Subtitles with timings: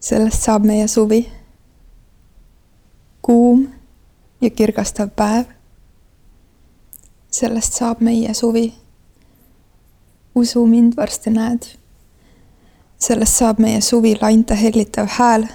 [0.00, 1.28] sellest saab meie suvi.
[3.22, 3.68] kuum
[4.40, 5.44] ja kirgastav päev.
[7.30, 8.74] sellest saab meie suvi.
[10.34, 11.62] usu mind, varsti näed.
[12.98, 15.46] sellest saab meie suvi lainte hellitav hääl,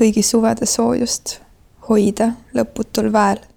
[0.00, 1.40] kõigi suvede soojust
[1.88, 3.53] hoida lõputul väel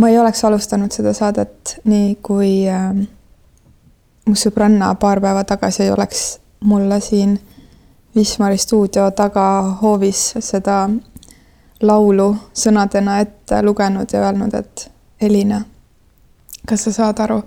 [0.00, 2.94] ma ei oleks alustanud seda saadet nii, kui äh,
[4.26, 7.36] mu sõbranna paar päeva tagasi ei oleks mulle siin
[8.16, 10.88] Wismari stuudio tagahoovis seda
[11.82, 15.60] laulu sõnadena ette lugenud ja öelnud, et Elina,
[16.66, 17.38] kas sa saad aru,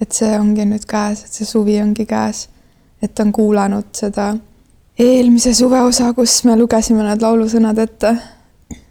[0.00, 2.48] et see ongi nüüd käes, et see suvi ongi käes,
[3.02, 4.32] et ta on kuulanud seda
[4.98, 8.16] eelmise suve osa, kus me lugesime need laulusõnad ette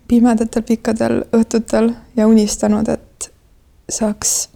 [0.08, 3.32] pimedatel pikkadel õhtutel ja unistanud, et
[3.90, 4.50] saaks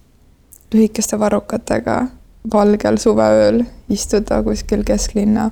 [0.74, 2.06] lühikeste varrukatega
[2.52, 5.50] valgel suveööl istuda kuskil kesklinna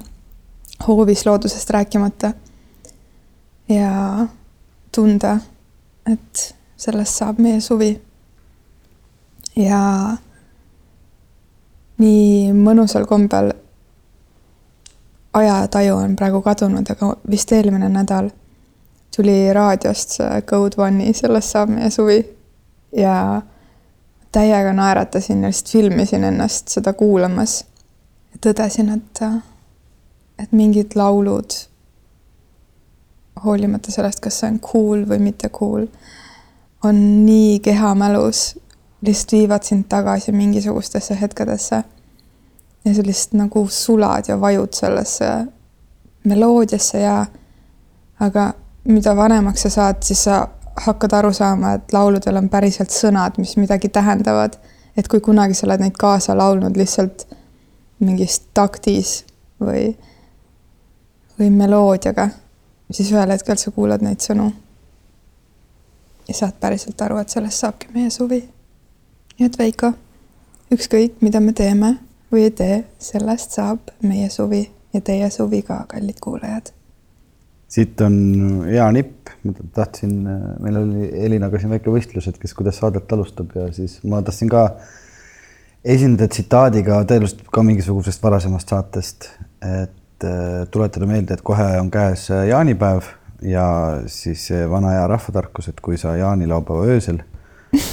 [0.87, 2.33] hoovis loodusest rääkimata.
[3.69, 4.27] ja
[4.95, 5.39] tunda,
[6.13, 8.01] et sellest saab meie suvi.
[9.57, 10.17] ja
[11.99, 13.53] nii mõnusal kombel
[15.33, 18.31] ajataju on praegu kadunud, aga vist eelmine nädal
[19.17, 22.21] tuli raadiost see Code One'i Sellest saab meie suvi
[22.97, 23.43] ja
[24.33, 27.65] täiega naeratasin lihtsalt filmisin ennast seda kuulamas.
[28.47, 29.21] tõdesin, et,
[30.39, 31.57] et mingid laulud,
[33.45, 35.87] hoolimata sellest, kas see on cool või mitte cool,
[36.85, 38.55] on nii kehamälus,
[39.03, 41.83] lihtsalt viivad sind tagasi mingisugustesse hetkedesse.
[42.85, 45.47] ja sa lihtsalt nagu sulad ja vajud sellesse
[46.25, 47.27] meloodiasse ja
[48.21, 48.53] aga
[48.85, 53.57] mida vanemaks sa saad, siis sa hakkad aru saama, et lauludel on päriselt sõnad, mis
[53.57, 54.59] midagi tähendavad.
[54.97, 57.23] et kui kunagi sa oled neid kaasa laulnud lihtsalt
[58.01, 59.25] mingis taktis
[59.61, 59.95] või,
[61.39, 62.29] või meloodiaga,
[62.91, 64.51] siis ühel hetkel sa kuulad neid sõnu.
[66.29, 68.43] ja saad päriselt aru, et sellest saabki meie suvi.
[69.39, 69.93] nii et Veiko,
[70.75, 71.99] ükskõik, mida me teeme
[72.33, 76.80] või ei tee, sellest saab meie suvi ja teie suvi ka, kallid kuulajad
[77.71, 78.17] siit on
[78.67, 80.17] hea nipp, ma tahtsin,
[80.63, 84.51] meil oli Elinaga siin väike võistlus, et kes kuidas saadet alustab ja siis ma tahtsin
[84.51, 84.65] ka
[85.87, 89.31] esineda tsitaadiga tõenäoliselt ka mingisugusest varasemast saatest,
[89.63, 93.15] et äh, tuletada meelde, et kohe on käes jaanipäev
[93.47, 93.67] ja
[94.11, 97.23] siis vana hea rahvatarkus, et kui sa jaanilaupäeva öösel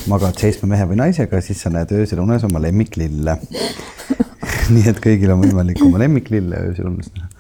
[0.10, 3.38] magad seitsme mehe või naisega, siis sa näed öösel unes oma lemmiklille.
[4.74, 7.37] Nii et kõigil on võimalik oma lemmiklille öösel unes näha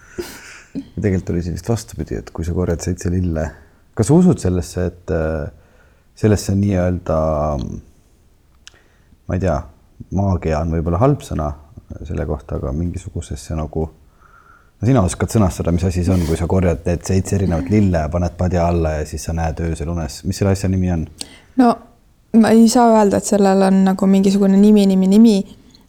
[0.77, 3.45] ja tegelikult oli sellist vastupidi, et kui sa korjad seitse lille,
[3.97, 5.47] kas sa usud sellesse, et äh,
[6.17, 7.19] sellesse nii-öelda,
[9.27, 9.57] ma ei tea,
[10.17, 11.51] maagia on võib-olla halb sõna
[12.05, 13.87] selle kohta, aga mingisugusesse nagu
[14.77, 18.03] no sina oskad sõnastada, mis asi see on, kui sa korjad need seitse erinevat lille
[18.05, 21.07] ja paned padja alla ja siis sa näed öösel unes, mis selle asja nimi on?
[21.61, 21.71] no
[22.37, 25.37] ma ei saa öelda, et sellel on nagu mingisugune nimi, nimi, nimi,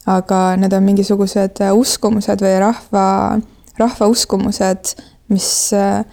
[0.09, 3.05] aga need on mingisugused uskumused või rahva
[3.79, 4.95] rahva uskumused,
[5.29, 6.05] mis äh,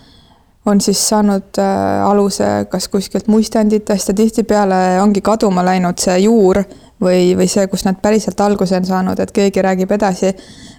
[0.66, 6.62] on siis saanud äh, aluse kas kuskilt muistenditest ja tihtipeale ongi kaduma läinud see juur
[7.02, 10.32] või, või see, kus nad päriselt alguse on saanud, et keegi räägib edasi,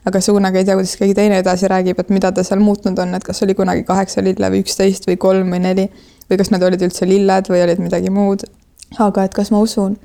[0.09, 2.99] aga sa kunagi ei tea, kuidas keegi teine edasi räägib, et mida ta seal muutnud
[2.99, 5.87] on, et kas oli kunagi kaheksa lille või üksteist või kolm või neli
[6.31, 8.47] või kas need olid üldse lilled või olid midagi muud.
[8.99, 9.97] aga et kas ma usun?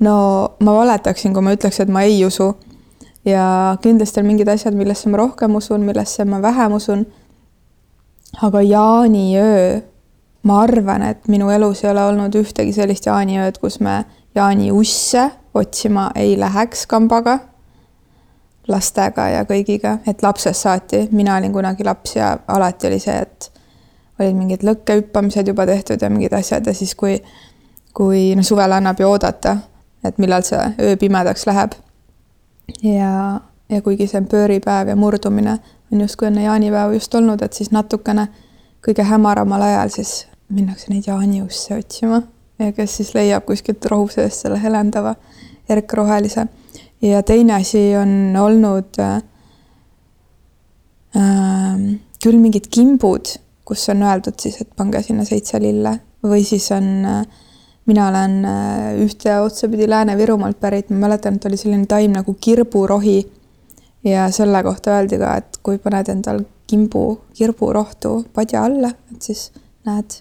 [0.00, 0.16] no
[0.60, 2.52] ma valetaksin, kui ma ütleks, et ma ei usu
[3.26, 7.06] ja kindlasti on mingid asjad, millesse ma rohkem usun, millesse ma vähem usun.
[8.42, 9.80] aga jaaniöö,
[10.42, 14.04] ma arvan, et minu elus ei ole olnud ühtegi sellist jaaniööd, kus me
[14.34, 17.38] jaaniusse otsima ei läheks kambaga,
[18.68, 23.50] lastega ja kõigiga, et lapsest saati, mina olin kunagi laps ja alati oli see, et
[24.18, 27.16] olid mingid lõkkehüppamised juba tehtud ja mingid asjad ja siis, kui,
[27.94, 29.56] kui noh, suvel annab ju oodata,
[30.04, 31.78] et millal see öö pimedaks läheb
[32.82, 35.58] ja, ja kuigi see pööripäev ja murdumine
[35.92, 38.28] on justkui enne jaanipäeva just olnud, et siis natukene
[38.86, 42.22] kõige hämaramal ajal siis minnakse neid jaaniusse otsima
[42.58, 45.14] ja kes siis leiab kuskilt rohu seest selle helendava
[45.68, 46.46] erkrohelise.
[47.02, 49.22] ja teine asi on olnud äh,
[52.22, 53.26] küll mingid kimbud,
[53.64, 57.26] kus on öeldud siis, et pange sinna seitse lille või siis on äh,
[57.86, 63.32] mina olen äh, ühte otsapidi Lääne-Virumaalt pärit, ma mäletan, et oli selline taim nagu kirburohi.
[64.04, 69.48] ja selle kohta öeldi ka, et kui paned endal kimbu, kirburohtu padja alla, et siis
[69.86, 70.20] näed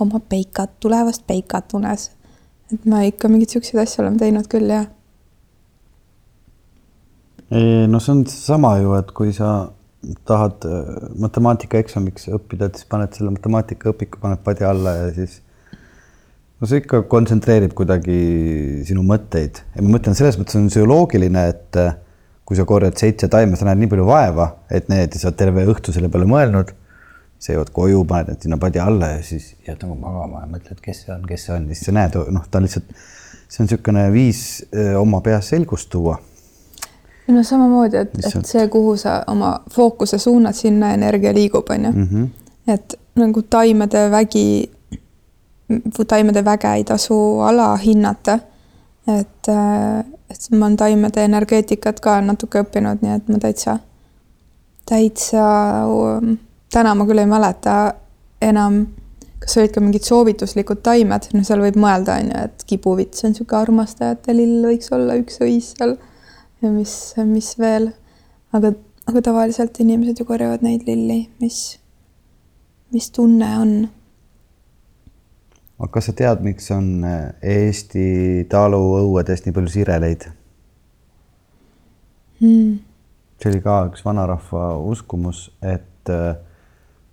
[0.00, 2.10] oma peikat, tulevast peikat unes.
[2.72, 4.88] et ma ikka mingeid siukseid asju olen teinud küll, jah.
[7.88, 9.70] no see on sama ju, et kui sa
[10.28, 15.40] tahad äh, matemaatikaeksamiks õppida, et siis paned selle matemaatikaõpiku, paned padja alla ja siis
[16.62, 18.16] no see ikka kontsentreerib kuidagi
[18.86, 21.96] sinu mõtteid ja ma mõtlen, selles mõttes on see ju loogiline, et äh,
[22.46, 25.40] kui sa korjad seitse taime, sa näed nii palju vaeva, et need ja sa oled
[25.40, 26.70] terve õhtu selle peale mõelnud.
[27.42, 30.78] sa jõuad koju, paned need sinna padja alla ja siis jääd nagu magama ja mõtled,
[30.78, 32.92] kes see on, kes see on ja siis sa näed, noh, ta lihtsalt,
[33.50, 36.20] see on niisugune viis äh, oma peas selgust tuua
[37.26, 41.92] no samamoodi, et, et see, kuhu sa oma fookuse suunad, sinna energia liigub, on ju.
[41.92, 42.30] Mhm.
[42.66, 44.70] et nagu taimede vägi,
[46.08, 48.38] taimede väge ei tasu alahinnata.
[49.08, 49.48] et,
[50.30, 53.78] et ma olen taimede energeetikat ka natuke õppinud, nii et ma täitsa,
[54.86, 55.46] täitsa,
[56.72, 57.76] täna ma küll ei mäleta
[58.42, 58.84] enam,
[59.42, 63.34] kas olid ka mingid soovituslikud taimed, no seal võib mõelda, on ju, et kibuvits on
[63.34, 65.96] niisugune armastajate lill, võiks olla üks õis seal
[66.62, 66.94] ja mis,
[67.26, 67.90] mis veel.
[68.52, 68.72] aga,
[69.10, 71.58] aga tavaliselt inimesed ju korjavad neid lilli, mis,
[72.94, 73.74] mis tunne on.
[75.82, 80.28] Aga kas sa tead, miks on eh, Eesti taluõuedes nii palju sireleid
[82.40, 82.80] hmm.?
[83.42, 86.34] see oli ka üks vanarahva uskumus, et eh,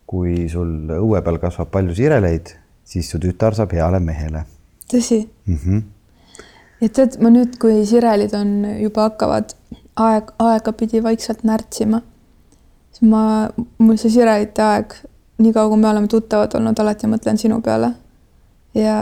[0.09, 2.53] kui sul õue peal kasvab palju sireleid,
[2.85, 4.45] siis su tütar saab heale mehele.
[4.89, 5.63] tõsi mm?
[5.63, 5.87] -hmm
[6.81, 9.53] ja tead, ma nüüd, kui sirelid on juba hakkavad
[9.99, 12.01] aeg, aegapidi vaikselt närtsima,
[12.93, 13.23] siis ma,
[13.77, 14.95] mul see sirelite aeg,
[15.43, 17.91] niikaua kui me oleme tuttavad olnud, alati mõtlen sinu peale.
[18.75, 18.97] Ja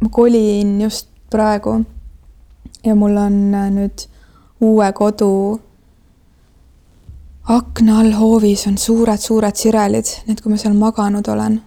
[0.00, 1.80] ma kolin just praegu.
[2.84, 4.08] Ja mul on nüüd
[4.60, 5.60] uue kodu.
[7.48, 11.60] Akna all hoovis on suured-suured sirelid, nii et kui ma seal maganud olen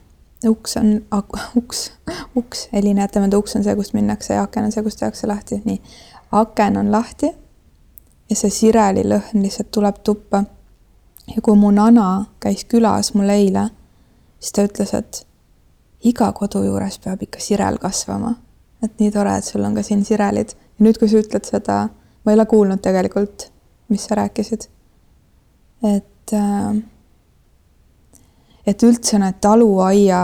[0.48, 1.06] uks on,
[1.56, 1.92] uks,
[2.36, 5.28] uks, Heli, näete mööda, uks on see, kust minnakse ja aken on see, kust tehakse
[5.28, 5.82] lahti, nii.
[6.32, 7.32] aken on lahti
[8.30, 10.44] ja see sireli lõhn lihtsalt tuleb tuppa.
[11.36, 13.70] ja kui mu nana käis külas mul eile,
[14.40, 15.26] siis ta ütles, et
[16.10, 18.36] iga kodu juures peab ikka sirel kasvama.
[18.84, 20.54] et nii tore, et sul on ka siin sirelid.
[20.56, 21.80] ja nüüd, kui sa ütled seda,
[22.24, 23.50] ma ei ole kuulnud tegelikult,
[23.90, 24.70] mis sa rääkisid.
[25.84, 26.80] et äh,
[28.66, 30.22] et üldse need taluaia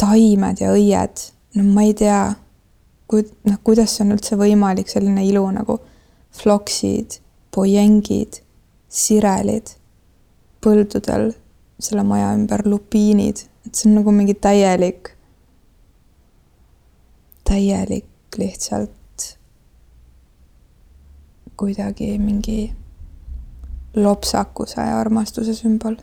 [0.00, 1.22] taimed ja õied,
[1.56, 2.20] no ma ei tea,
[3.10, 5.78] ku-, noh, kuidas on üldse võimalik selline ilu nagu
[6.36, 7.20] floksid,
[7.54, 8.40] pojengid,
[8.88, 9.72] sirelid,
[10.64, 11.30] põldudel
[11.80, 15.12] selle maja ümber lupiinid, et see on nagu mingi täielik,
[17.44, 18.92] täielik lihtsalt
[21.56, 22.72] kuidagi mingi
[23.96, 25.96] lopsakuse ja armastuse sümbol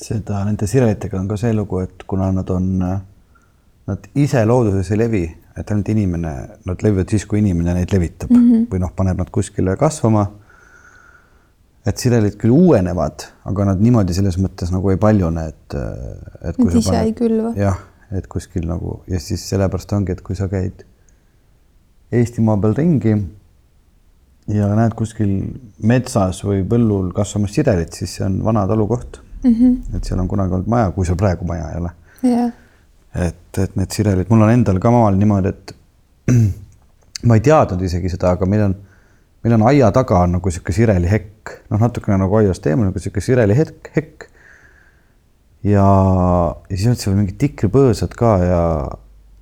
[0.00, 5.00] seda, nende sirelitega on ka see lugu, et kuna nad on, nad ise looduses ei
[5.00, 5.22] levi,
[5.58, 6.34] et ainult inimene,
[6.68, 8.68] nad levivad siis, kui inimene neid levitab mm -hmm.
[8.72, 10.26] või noh, paneb nad kuskile kasvama.
[11.86, 16.58] Et sirelid küll uuenevad, aga nad niimoodi selles mõttes nagu ei paljune, et, et.
[16.58, 17.52] Nad ise paned, ei külva.
[17.58, 17.80] jah,
[18.14, 20.86] et kuskil nagu ja siis sellepärast ongi, et kui sa käid
[22.12, 23.14] Eestimaa peal ringi
[24.52, 25.30] ja näed kuskil
[25.88, 29.54] metsas või põllul kasvamas sirelit, siis see on vana talukoht mm.
[29.54, 29.96] -hmm.
[29.96, 31.92] et seal on kunagi olnud maja, kui seal praegu maja ei ole
[32.24, 32.50] yeah..
[33.14, 35.74] et, et need sirelid, mul on endal ka maal niimoodi, et
[37.28, 38.76] ma ei teadnud isegi seda, aga meil on,
[39.42, 43.22] meil on aia taga on nagu sihuke sirelihekk, noh, natukene nagu aiast eemal nagu sihuke
[43.24, 44.28] sirelihekk, hekk.
[45.66, 45.86] ja,
[46.68, 48.62] ja siis olid seal mingid tikripõõsad ka ja,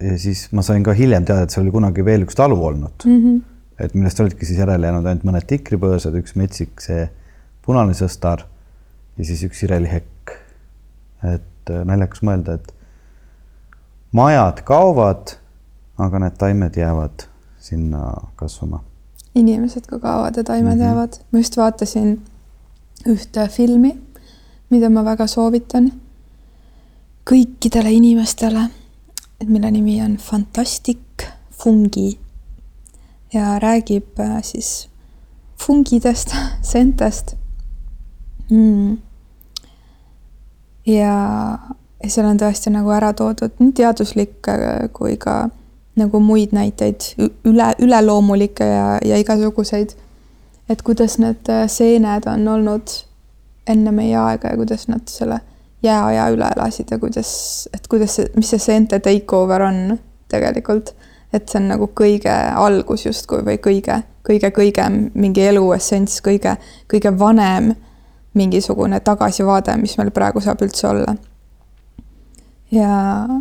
[0.07, 3.07] ja siis ma sain ka hiljem teada, et seal oli kunagi veel üks talu olnud
[3.07, 3.21] mm.
[3.25, 3.40] -hmm.
[3.85, 7.09] et millest olidki siis järele jäänud ainult mõned tikripõõsad, üks metsik, see
[7.66, 8.47] punane sõstar
[9.21, 10.37] ja siis üks sirelihekk.
[11.28, 12.73] et äh, naljakas mõelda, et
[14.16, 15.37] majad kaovad,
[16.00, 17.26] aga need taimed jäävad
[17.61, 18.80] sinna kasvama.
[19.35, 20.85] Inimesed ka kaovad ja taimed mm -hmm.
[20.85, 21.13] jäävad.
[21.33, 22.23] ma just vaatasin
[23.09, 23.99] ühte filmi,
[24.71, 25.93] mida ma väga soovitan
[27.31, 28.71] kõikidele inimestele,
[29.41, 30.99] et mille nimi on Fantastic
[31.51, 32.19] Fungi
[33.33, 34.89] ja räägib äh, siis
[35.59, 36.35] fungidest,
[36.73, 37.37] sentest
[38.51, 38.99] mm
[40.87, 41.15] ja,
[42.03, 44.57] ja seal on tõesti nagu ära toodud nii teaduslikke
[44.97, 45.49] kui ka
[46.00, 47.12] nagu muid näiteid,
[47.49, 49.95] üle, üleloomulikke ja, ja igasuguseid.
[50.71, 52.92] et kuidas need äh, seened on olnud
[53.69, 55.40] enne meie aega ja kuidas nad selle
[55.83, 60.95] jääaja üle elasid ja kuidas, et kuidas mis see seente takeover on tegelikult.
[61.33, 66.57] et see on nagu kõige algus justkui või kõige, kõige kõigem mingi elu essents, kõige,
[66.90, 67.75] kõige vanem
[68.35, 71.14] mingisugune tagasivaade, mis meil praegu saab üldse olla.
[72.71, 72.95] ja,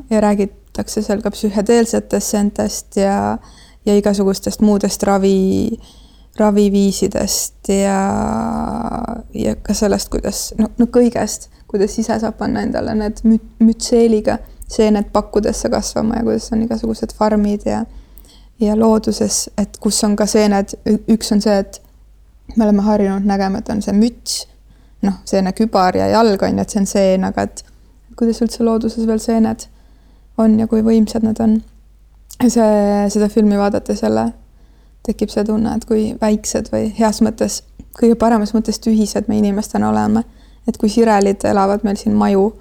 [0.10, 0.22] ja
[0.70, 3.38] räägitakse seal ka psühhedeelsetest seentest ja,
[3.86, 5.80] ja igasugustest muudest ravi
[6.38, 13.20] raviviisidest ja, ja ka sellest, kuidas no, no kõigest, kuidas ise saab panna endale need
[13.26, 14.38] müt-, mütseeliga
[14.70, 17.86] seened pakkudesse kasvama ja kuidas on igasugused farmid ja
[18.60, 20.74] ja looduses, et kus on ka seened,
[21.08, 21.82] üks on see, et
[22.58, 24.42] me oleme harjunud nägema, et on see müts,
[25.02, 27.64] noh, seene kübar ja jalg on ju, et see on seen, aga et
[28.20, 29.64] kuidas üldse looduses veel seened
[30.40, 31.60] on ja kui võimsad nad on.
[32.48, 34.30] see, seda filmi vaadates jälle
[35.04, 37.62] tekib see tunne, et kui väiksed või heas mõttes,
[38.00, 40.24] kõige paremas mõttes tühised me inimestena oleme.
[40.68, 42.52] et kui sirelid elavad meil siin maju,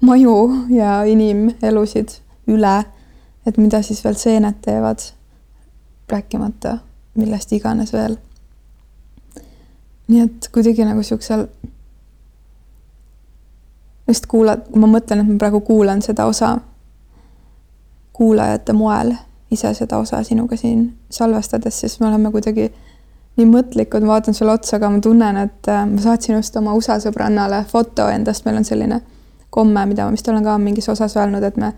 [0.00, 2.16] maju ja inimelusid
[2.50, 2.76] üle,
[3.46, 5.02] et mida siis veel seened teevad,
[6.08, 6.78] rääkimata
[7.14, 8.16] millest iganes veel.
[10.08, 11.46] nii et kuidagi nagu siuksel,
[14.08, 16.56] just kuulad, ma mõtlen, et ma praegu kuulan seda osa
[18.16, 19.12] kuulajate moel
[19.50, 22.70] ise seda osa sinuga siin salvestades, siis me oleme kuidagi
[23.36, 26.74] nii mõtlikud, ma vaatan sulle otsa, aga ma tunnen, et äh, ma saatsin just oma
[26.74, 29.00] USA sõbrannale foto endast, meil on selline
[29.52, 31.72] komme, mida ma vist olen ka mingis osas öelnud, et me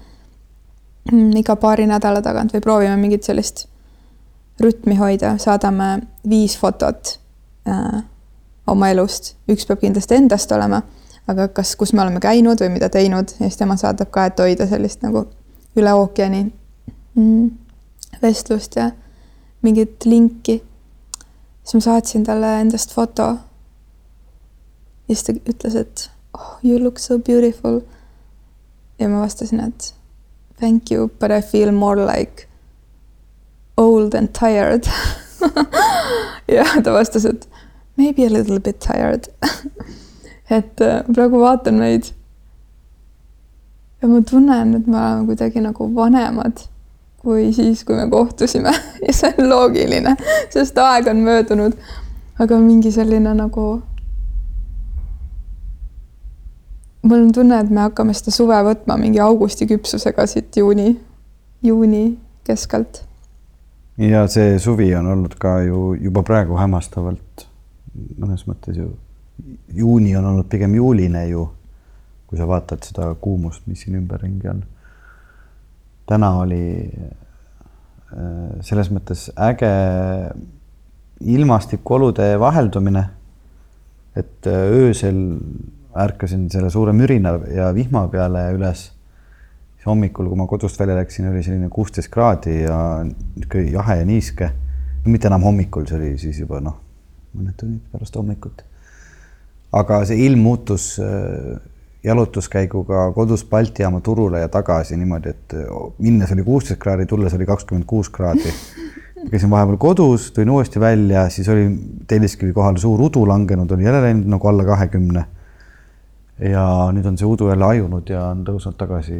[1.10, 3.66] mm, iga paari nädala tagant või proovime mingit sellist
[4.62, 5.90] rütmi hoida, saadame
[6.28, 7.16] viis fotot
[7.68, 7.98] äh,
[8.70, 10.84] oma elust, üks peab kindlasti endast olema,
[11.28, 14.46] aga kas, kus me oleme käinud või mida teinud ja siis tema saadab ka, et
[14.46, 15.26] hoida sellist nagu
[15.78, 16.42] üle ookeani
[17.14, 17.50] mm,
[18.22, 18.90] vestlust ja
[19.62, 20.62] mingit linki.
[21.62, 23.22] siis ma saatsin talle endast foto.
[25.08, 27.80] ja siis ta ütles, et oh, you look so beautiful.
[28.98, 29.94] ja ma vastasin, et
[30.60, 32.48] thank you, but I feel more like
[33.76, 34.88] old and tired
[36.56, 37.48] ja ta vastas, et
[37.96, 39.28] maybe a little bit tired
[40.50, 42.12] et äh, praegu vaatan meid.
[44.02, 46.68] Ja ma tunnen, et me oleme kuidagi nagu vanemad
[47.22, 48.72] kui siis, kui me kohtusime
[49.06, 50.14] ja see on loogiline,
[50.50, 51.74] sest aeg on möödunud.
[52.38, 53.82] aga mingi selline nagu.
[57.02, 60.94] mul on tunne, et me hakkame seda suve võtma mingi augusti küpsusega siit juuni,
[61.62, 63.02] juuni keskelt.
[63.98, 67.48] ja see suvi on olnud ka ju juba praegu hämmastavalt
[68.18, 68.92] mõnes mõttes ju.
[69.74, 71.48] juuni on olnud pigem juuline ju,
[72.28, 74.66] kui sa vaatad seda kuumust, mis siin ümberringi on
[76.08, 79.72] täna oli äh, selles mõttes äge
[81.20, 83.08] ilmastikuolude vaheldumine.
[84.16, 85.18] et äh, öösel
[85.96, 88.92] ärkasin selle suure mürina ja vihma peale üles.
[89.76, 94.04] siis hommikul, kui ma kodust välja läksin, oli selline kuusteist kraadi ja niisugune jahe ja
[94.04, 94.50] niiske.
[95.04, 96.80] mitte enam hommikul, see oli siis juba noh,
[97.36, 98.64] mõned tunnid pärast hommikut.
[99.72, 101.60] aga see ilm muutus äh,
[102.04, 105.54] jalutuskäiguga kodus Balti jaama turule ja tagasi niimoodi, et
[105.98, 108.52] minnes oli kuusteist kraadi, tulles oli kakskümmend kuus kraadi.
[109.30, 114.02] käisin vahepeal kodus, tulin uuesti välja, siis oli Telliskivi kohal suur udu langenud, oli jälle
[114.02, 115.24] läinud nagu alla kahekümne.
[116.38, 116.64] ja
[116.94, 119.16] nüüd on see udu jälle hajunud ja on tõusnud tagasi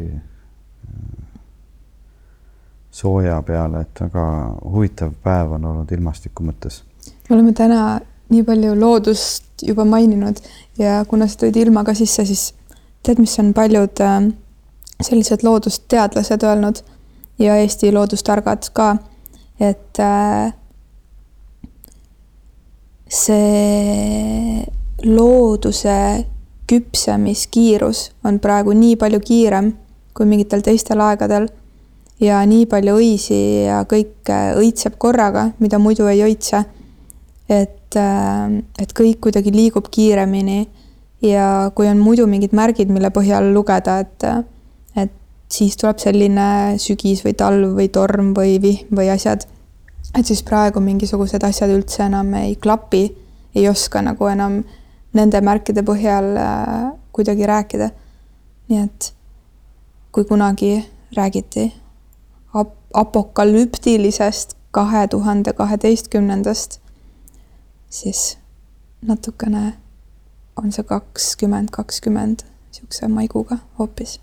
[2.91, 4.23] sooja peale, et väga
[4.63, 6.83] huvitav päev on olnud ilmastiku mõttes.
[7.29, 10.39] me oleme täna nii palju loodust juba maininud
[10.77, 12.53] ja kuna sa tõid ilma ka sisse, siis
[13.03, 14.21] tead, mis on paljud äh,
[15.01, 16.81] sellised loodusteadlased öelnud
[17.39, 18.95] ja Eesti loodustargad ka,
[19.59, 20.53] et äh,
[23.09, 24.65] see
[25.05, 26.25] looduse
[26.69, 29.71] küpsemiskiirus on praegu nii palju kiirem
[30.13, 31.47] kui mingitel teistel aegadel
[32.21, 36.65] ja nii palju õisi ja kõike õitseb korraga, mida muidu ei õitse.
[37.49, 40.67] et, äh, et kõik kuidagi liigub kiiremini
[41.21, 44.27] ja kui on muidu mingid märgid, mille põhjal lugeda, et,
[44.95, 45.11] et
[45.51, 49.45] siis tuleb selline sügis või talv või torm või vihm või asjad,
[50.15, 53.07] et siis praegu mingisugused asjad üldse enam ei klapi,
[53.55, 54.61] ei oska nagu enam
[55.17, 57.89] nende märkide põhjal äh, kuidagi rääkida.
[58.69, 59.13] nii et
[60.11, 60.85] kui kunagi
[61.17, 61.71] räägiti
[62.53, 66.79] ap-, apokalüptilisest kahe tuhande kaheteistkümnendast,
[67.89, 68.37] siis
[69.01, 69.73] natukene
[70.59, 74.19] on see kakskümmend, kakskümmend niisuguse maiguga hoopis.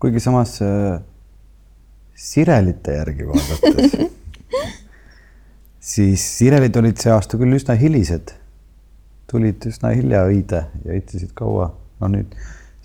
[0.00, 1.00] kuigi samas äh,
[2.14, 3.96] sirelite järgi vaadates
[5.94, 8.34] siis sirelid olid see aasta küll üsna hilised,
[9.30, 11.70] tulid üsna hilja õide ja õitsesid kaua.
[12.00, 12.34] no nüüd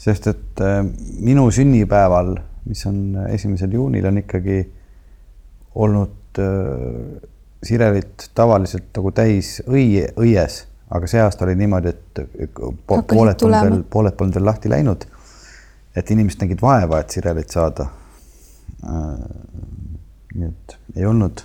[0.04, 0.82] sest et äh,
[1.24, 2.36] minu sünnipäeval,
[2.68, 4.60] mis on esimesel juunil, on ikkagi
[5.80, 7.22] olnud äh,
[7.64, 10.64] sirelit tavaliselt nagu täis õie, õies,
[10.94, 12.22] aga see aasta oli niimoodi, et
[12.88, 15.08] pooled polnud veel, pooled polnud veel lahti läinud.
[15.96, 17.88] et inimesed nägid vaeva, et sirelit saada
[18.84, 19.10] äh,.
[20.34, 21.44] nii et ei olnud,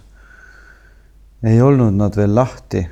[1.45, 2.87] ei olnud nad veel lahti.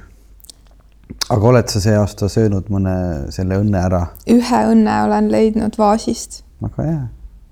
[1.30, 2.96] aga oled sa see aasta söönud mõne
[3.34, 4.02] selle õnne ära?
[4.32, 6.42] ühe õnne olen leidnud vaasist.
[6.62, 7.02] väga hea,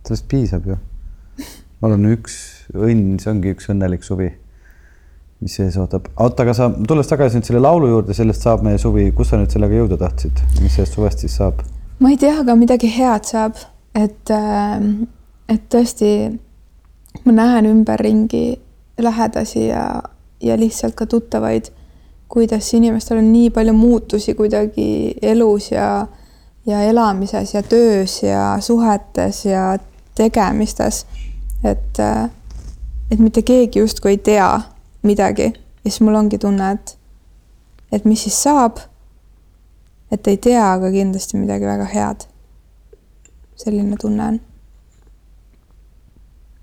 [0.08, 0.78] sellest piisab ju.
[1.80, 2.40] mul on üks
[2.72, 4.32] õnn, see ongi üks õnnelik suvi,
[5.44, 6.08] mis ees ootab.
[6.16, 9.40] oota, aga sa, tulles tagasi nüüd selle laulu juurde, sellest saab meie suvi, kus sa
[9.40, 11.60] nüüd sellega jõuda tahtsid, mis sellest suvest siis saab?
[12.00, 13.60] ma ei tea, aga midagi head saab,
[13.94, 14.32] et,
[15.52, 16.10] et tõesti
[17.28, 18.44] ma näen ümberringi
[19.04, 19.84] lähedasi ja,
[20.40, 21.70] ja lihtsalt ka tuttavaid,
[22.28, 24.88] kuidas inimestel on nii palju muutusi kuidagi
[25.22, 26.06] elus ja,
[26.66, 29.74] ja elamises ja töös ja suhetes ja
[30.16, 31.04] tegemistes.
[31.64, 31.98] et,
[33.10, 34.48] et mitte keegi justkui ei tea
[35.04, 36.96] midagi ja siis mul ongi tunne, et,
[37.92, 38.82] et mis siis saab
[40.14, 42.28] et ei tea, aga kindlasti midagi väga head.
[43.56, 44.40] selline tunne on.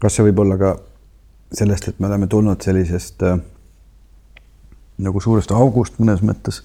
[0.01, 0.71] kas see võib olla ka
[1.55, 3.37] sellest, et me oleme tulnud sellisest äh,
[5.05, 6.61] nagu suurest august mõnes mõttes,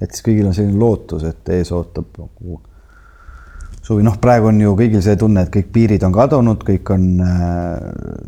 [0.00, 2.60] et siis kõigil on selline lootus, et ees ootab nagu
[3.82, 7.08] suvi, noh, praegu on ju kõigil see tunne, et kõik piirid on kadunud, kõik on
[7.24, 7.82] äh,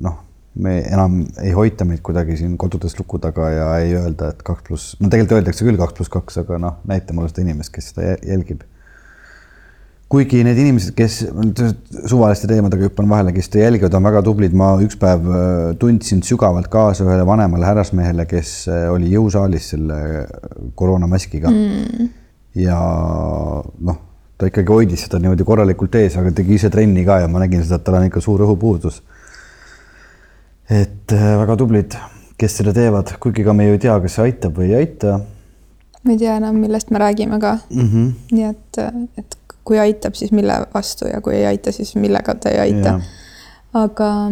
[0.07, 0.19] noh,
[0.59, 4.66] me enam ei hoita meid kuidagi siin kodudes luku taga ja ei öelda, et kaks
[4.66, 7.92] pluss, no tegelikult öeldakse küll kaks pluss kaks, aga noh, näita mulle seda inimest, kes
[7.92, 8.64] seda jä- jälgib.
[10.11, 11.21] kuigi need inimesed, kes
[12.11, 15.47] suvaliste teemadega hüppan vahele, kes seda jälgivad, on väga tublid, ma üks päev äh,
[15.78, 20.26] tundsin sügavalt kaasa ühele vanemale härrasmehele, kes äh, oli jõusaalis selle
[20.75, 22.11] koroonamaskiga mm.
[22.59, 22.80] ja
[23.87, 24.02] noh,
[24.35, 27.62] ta ikkagi hoidis seda niimoodi korralikult ees, aga tegi ise trenni ka ja ma nägin
[27.62, 29.04] seda, et tal on ikka suur õhupuudus
[30.71, 31.99] et äh, väga tublid,
[32.39, 35.18] kes seda teevad, kuigi ka me ju ei tea, kas see aitab või ei aita
[36.03, 37.88] ma ei tea enam, millest me räägime ka mm.
[37.88, 38.12] -hmm.
[38.31, 38.79] nii et,
[39.18, 43.01] et kui aitab, siis mille vastu ja kui ei aita, siis millega ta ei aita.
[43.75, 44.31] aga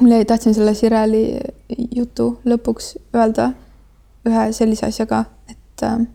[0.00, 1.40] mul jäi, tahtsin selle Sireli
[1.94, 3.52] jutu lõpuks öelda
[4.26, 6.06] ühe sellise asja ka, et äh,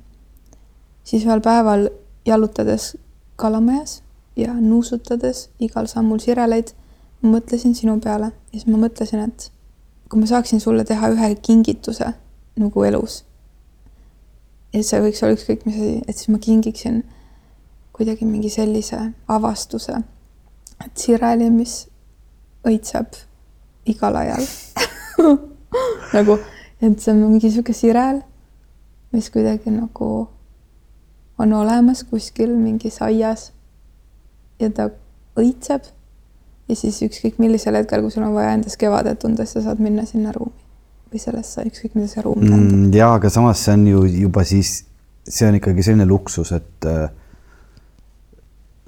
[1.04, 1.90] siis ühel päeval
[2.26, 2.98] jalutades
[3.36, 4.04] kalamajas
[4.36, 6.72] ja nuusutades igal sammul sireleid,
[7.22, 9.50] ma mõtlesin sinu peale ja siis ma mõtlesin, et
[10.10, 12.14] kui ma saaksin sulle teha ühe kingituse
[12.60, 13.24] nagu elus
[14.74, 17.02] ja see võiks olla ükskõik mis asi, et siis ma kingiksin
[17.96, 19.98] kuidagi mingi sellise avastuse,
[20.86, 21.82] et sireli, mis
[22.68, 23.18] õitseb
[23.92, 24.46] igal ajal.
[26.16, 26.38] Nagu,
[26.80, 28.22] et see on mingi niisugune sirel,
[29.12, 30.10] mis kuidagi nagu
[31.40, 33.50] on olemas kuskil mingis aias
[34.62, 34.88] ja ta
[35.40, 35.90] õitseb
[36.70, 39.82] ja siis ükskõik millisel hetkel, kui sul on vaja endas kevadet tunda, siis sa saad
[39.84, 40.68] minna sinna ruumi
[41.10, 42.92] või sellesse, ükskõik mida see ruum tähendab mm,.
[42.94, 44.84] ja, aga samas see on ju juba siis,
[45.26, 47.08] see on ikkagi selline luksus, et äh,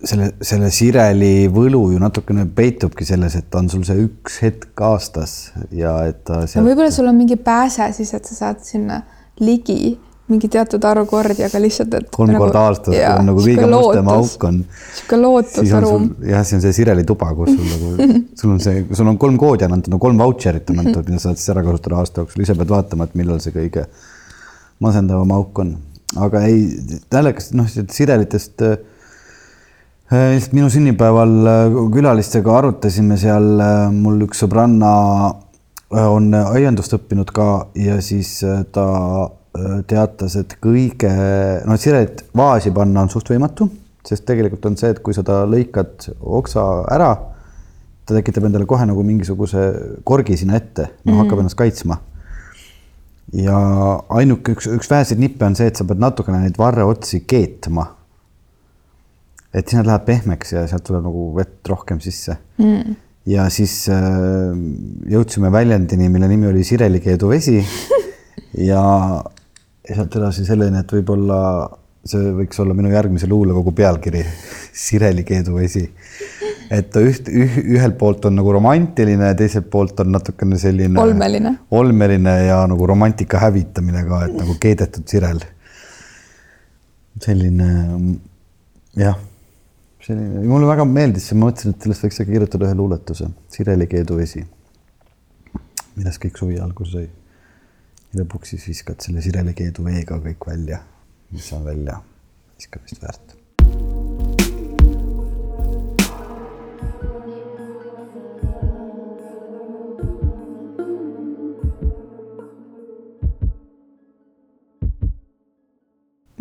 [0.06, 5.36] selle, selle sireli võlu ju natukene peitubki selles, et on sul see üks hetk aastas
[5.74, 6.70] ja et ta no sealt...
[6.70, 9.02] võib-olla sul on mingi pääse siis, et sa saad sinna
[9.42, 9.98] ligi
[10.32, 13.68] mingi teatud arvu kordi, aga lihtsalt, et kolm nagu, korda aastas, kui on nagu kõige
[13.72, 14.62] mustem auk on.
[14.62, 16.08] niisugune lootuse ruum.
[16.32, 19.38] jah, see on see sireli tuba, kus sul nagu, sul on see, sul on kolm
[19.42, 22.46] koodi on antud, no kolm vautšerit on antud, mida saad siis ära kasutada aasta jooksul,
[22.46, 23.86] ise pead vaatama, et millal see kõige
[24.82, 25.76] masendavam auk on.
[26.22, 26.66] aga ei,
[27.14, 28.80] naljakas, noh, sirelitest äh,
[30.12, 34.92] lihtsalt minu sünnipäeval äh, külalistega arutasime seal, äh, mul üks sõbranna
[35.92, 38.38] on aiandust õppinud ka ja siis
[38.72, 38.84] ta
[39.88, 41.12] teatas, et kõige,
[41.68, 43.68] noh, sirelit vaasi panna on suht võimatu,
[44.08, 46.08] sest tegelikult on see, et kui sa ta lõikad
[46.40, 47.12] oksa ära,
[48.08, 49.66] ta tekitab endale kohe nagu mingisuguse
[50.08, 51.24] korgi sinna ette, noh mm -hmm.
[51.24, 51.98] hakkab ennast kaitsma.
[53.34, 53.58] ja
[54.10, 57.96] ainuke üks, üks väheseid nippe on see, et sa pead natukene neid varreotsi keetma.
[59.54, 62.96] et siis nad lähevad pehmeks ja sealt tuleb nagu vett rohkem sisse mm.
[63.26, 64.56] ja siis äh,
[65.12, 67.66] jõudsime väljendini, mille nimi oli sirelikeedu vesi
[68.72, 68.84] ja
[69.92, 71.38] ja sealt edasi selleni, et võib-olla
[72.08, 74.24] see võiks olla minu järgmise luulekogu pealkiri
[74.84, 75.84] Sireli keeduvesi.
[76.72, 81.56] et üht üh,, ühelt poolt on nagu romantiline ja teiselt poolt on natukene selline olmeline,
[81.78, 85.44] olmeline ja nagu romantika hävitamine ka, et nagu keedetud sirel.
[87.22, 87.70] selline
[88.98, 89.20] jah,
[90.02, 94.46] selline, mulle väga meeldis see, ma mõtlesin, et sellest võiks kirjutada ühe luuletuse, Sireli keeduvesi,
[96.00, 97.10] millest kõik suvi alguse sai
[98.18, 100.82] lõpuks siis viskad selle sirelikeedu veega kõik välja,
[101.32, 102.02] mis on välja
[102.58, 103.38] viskamist väärt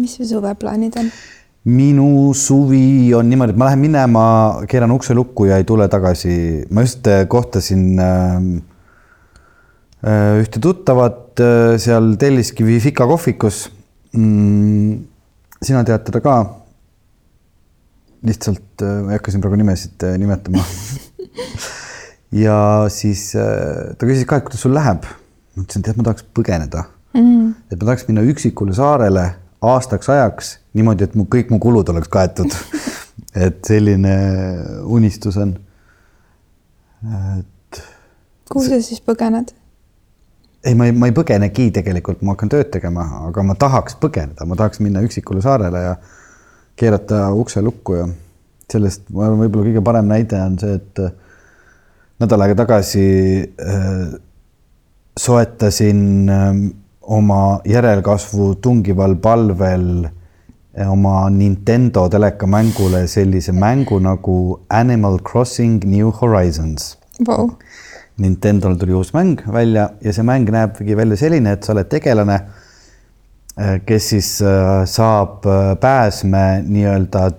[0.01, 1.11] mis su suveplaanid on?
[1.71, 4.23] minu suvi on niimoodi, et ma lähen minema,
[4.69, 6.65] keeran ukse lukku ja ei tule tagasi.
[6.71, 8.41] ma just eh, kohtasin äh,
[10.01, 13.67] ühte tuttavat äh, seal Telliskivi Fika kohvikus
[14.17, 14.97] mm,.
[15.63, 16.37] sina tead teda ka.
[18.25, 20.65] lihtsalt äh, ma ei hakka siin praegu nimesid äh, nimetama
[22.45, 22.57] ja
[22.93, 25.05] siis äh, ta küsis ka, et kuidas sul läheb.
[25.05, 26.87] ma ütlesin, tead, ma tahaks põgeneda
[27.17, 27.55] mm..
[27.69, 29.27] et ma tahaks minna üksikule saarele
[29.61, 32.57] aastaks ajaks niimoodi, et mu kõik mu kulud oleks kaetud
[33.47, 34.17] et selline
[34.89, 35.55] unistus on.
[37.39, 37.83] et.
[38.49, 39.53] kuhu sa siis põgened?
[40.65, 44.47] Ei, ma ei, ma ei põgenegi tegelikult, ma hakkan tööd tegema, aga ma tahaks põgeneda,
[44.49, 45.95] ma tahaks minna üksikule saarele ja
[46.81, 48.09] keerata ukse lukku ja
[48.71, 51.03] sellest, ma arvan, võib-olla kõige parem näide on see, et
[52.23, 53.09] nädal aega tagasi
[53.45, 54.15] äh,
[55.19, 56.49] soetasin äh,
[57.11, 60.07] oma järelkasvu tungival palvel
[60.87, 66.97] oma Nintendo telekamängule sellise mängu nagu Animal Crossing New Horizons.
[67.27, 67.51] Wow..
[68.21, 72.37] Nintendo'l tuli uus mäng välja ja see mäng näebki välja selline, et sa oled tegelane,
[73.57, 75.47] eh, kes siis eh, saab
[75.81, 77.31] pääsme nii-öelda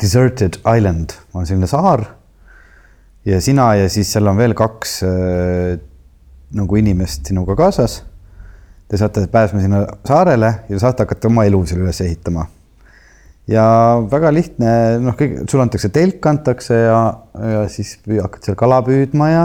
[0.00, 2.04] deserted island, on selline saar.
[3.24, 5.02] ja sina ja siis seal on veel kaks
[6.56, 7.98] nagu inimest sinuga kaasas
[8.90, 12.48] Te saate pääsma sinna saarele ja saate hakata oma elu seal üles ehitama.
[13.50, 13.62] ja
[14.10, 16.98] väga lihtne, noh, kõik, sulle antakse telk, antakse ja,
[17.52, 19.44] ja siis hakkad seal kala püüdma ja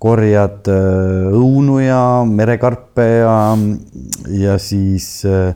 [0.00, 3.34] korjad äh, õunu ja merekarpe ja,
[4.32, 5.52] ja siis äh,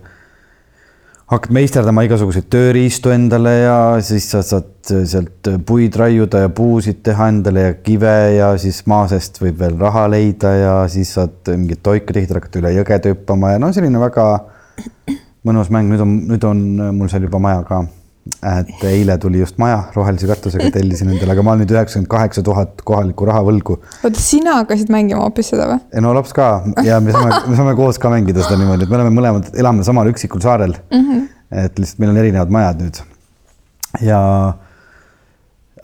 [1.32, 7.30] hakkad meisterdama igasuguseid tööriistu endale ja siis sa saad sealt puid raiuda ja puusid teha
[7.32, 11.80] endale ja kive ja siis maa seest võib veel raha leida ja siis saad mingit
[11.82, 14.28] toika tihti hakata üle jõgede hüppama ja no selline väga
[15.44, 16.64] mõnus mäng, nüüd on, nüüd on
[16.96, 17.84] mul seal juba maja ka.
[18.24, 22.44] Et eile tuli just maja rohelise katusega tellisin endale, aga ma olen nüüd üheksakümmend kaheksa
[22.46, 23.76] tuhat kohalikku raha võlgu.
[24.00, 25.80] oota, sina hakkasid mängima hoopis seda või?
[26.04, 26.48] no laps ka
[26.86, 29.84] ja me saame, me saame koos ka mängida seda niimoodi, et me oleme mõlemad, elame
[29.84, 31.04] samal üksikul saarel mm.
[31.04, 31.26] -hmm.
[31.66, 33.02] et lihtsalt meil on erinevad majad nüüd.
[34.08, 34.20] ja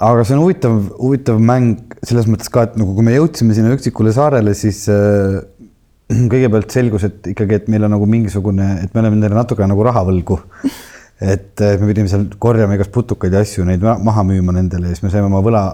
[0.00, 3.74] aga see on huvitav, huvitav mäng selles mõttes ka, et nagu kui me jõudsime sinna
[3.76, 5.42] üksikule saarele, siis äh,
[6.32, 9.84] kõigepealt selgus, et ikkagi, et meil on nagu mingisugune, et me oleme nendele natuke nagu
[9.86, 10.40] raha võlgu.
[11.20, 14.96] Et äh, me pidime seal korjama igast putukaid ja asju, neid maha müüma nendele ja
[14.96, 15.64] siis me saime oma võla,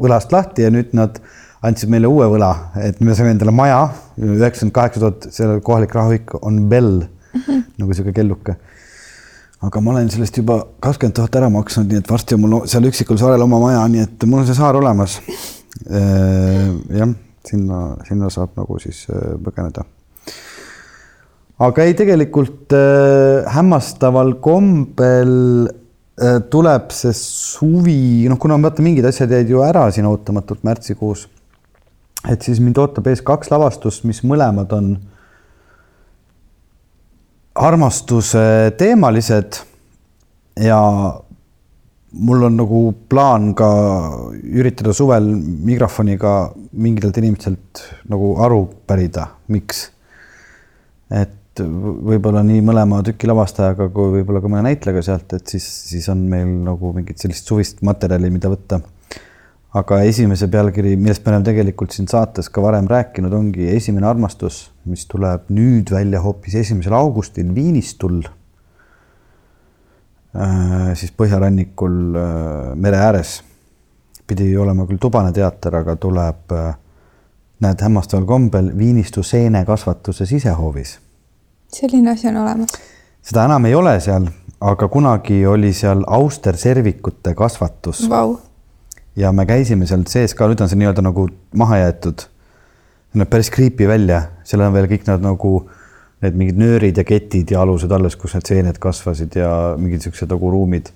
[0.00, 1.20] võlast lahti ja nüüd nad
[1.66, 2.50] andsid meile uue võla,
[2.80, 3.82] et me saime endale maja,
[4.16, 7.64] üheksakümmend kaheksa tuhat, seal kohalik rahaühik on Bell mm -hmm.
[7.78, 8.56] nagu sihuke kelluke
[9.66, 12.86] aga ma olen sellest juba kakskümmend tuhat ära maksnud, nii et varsti on mul seal
[12.88, 15.18] üksikul saarel oma maja, nii et mul on see saar olemas.
[15.86, 17.12] Äh, jah,
[17.46, 19.84] sinna, sinna saab nagu siis äh, põgeneda.
[21.60, 25.34] Aga ei, tegelikult äh, hämmastaval kombel
[25.68, 31.26] äh, tuleb see suvi, noh, kuna vaata mingid asjad jäid ju ära siin ootamatult märtsikuus.
[32.28, 34.92] et siis mind ootab ees kaks lavastust, mis mõlemad on
[37.60, 39.56] armastuse teemalised
[40.60, 40.80] ja
[42.12, 43.70] mul on nagu plaan ka
[44.42, 45.28] üritada suvel
[45.66, 49.90] mikrofoniga mingitelt inimestelt nagu aru pärida, miks.
[51.10, 56.06] et võib-olla nii mõlema tüki lavastajaga kui võib-olla ka mõne näitlejaga sealt, et siis, siis
[56.12, 58.78] on meil nagu mingit sellist suvist materjali, mida võtta
[59.76, 64.64] aga esimese pealkiri, millest me oleme tegelikult siin saates ka varem rääkinud, ongi Esimene armastus,
[64.90, 68.24] mis tuleb nüüd välja hoopis esimesel augustil Viinistul
[70.34, 70.90] äh,.
[70.98, 73.42] siis põhjarannikul äh, mere ääres.
[74.26, 76.74] pidi olema küll tubane teater, aga tuleb äh,,
[77.62, 80.98] näed, hämmastaval kombel Viinistu seenekasvatuse sisehoovis.
[81.74, 82.76] Selline asi on olemas?
[83.22, 84.28] seda enam ei ole seal,
[84.60, 88.36] aga kunagi oli seal austerservikute kasvatus wow
[89.16, 92.26] ja me käisime seal sees ka, nüüd on see nii-öelda nagu maha jäetud.
[93.14, 95.54] näeb päris creepy välja, seal on veel kõik need nagu
[96.22, 100.30] need mingid nöörid ja ketid ja alused alles, kus need seened kasvasid ja mingid siuksed
[100.30, 100.92] nagu ruumid.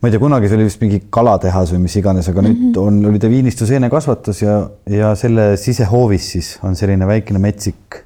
[0.00, 2.66] ma ei tea, kunagi see oli vist mingi kalatehas või mis iganes, aga mm -hmm.
[2.66, 8.04] nüüd on, oli ta Viinistu seenekasvatus ja, ja selle sisehoovis siis on selline väikene metsik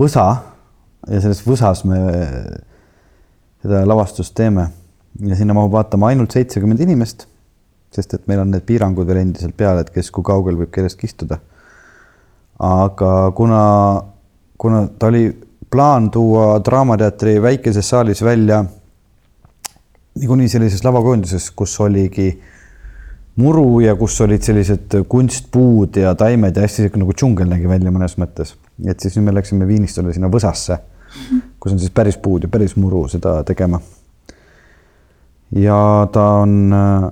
[0.00, 0.26] võsa
[1.08, 1.98] ja selles võsas me
[3.62, 4.68] seda lavastust teeme
[5.26, 7.26] ja sinna mahub vaatama ainult seitsekümmend inimest
[7.94, 11.08] sest et meil on need piirangud veel endiselt peal, et kes kui kaugel võib kellestki
[11.10, 11.40] istuda.
[12.60, 13.62] aga kuna,
[14.60, 15.24] kuna ta oli
[15.70, 18.64] plaan tuua Draamateatri väikeses saalis välja
[20.20, 22.28] niikuinii sellises lavakujunduses, kus oligi
[23.40, 28.18] muru ja kus olid sellised kunstpuud ja taimed ja hästi nagu džungel nägi välja mõnes
[28.20, 28.54] mõttes.
[28.88, 30.78] Et siis nüüd me läksime Viinistule sinna võsasse
[31.60, 33.80] kus on siis päris puud ja päris muru seda tegema.
[35.56, 37.06] ja ta on äh,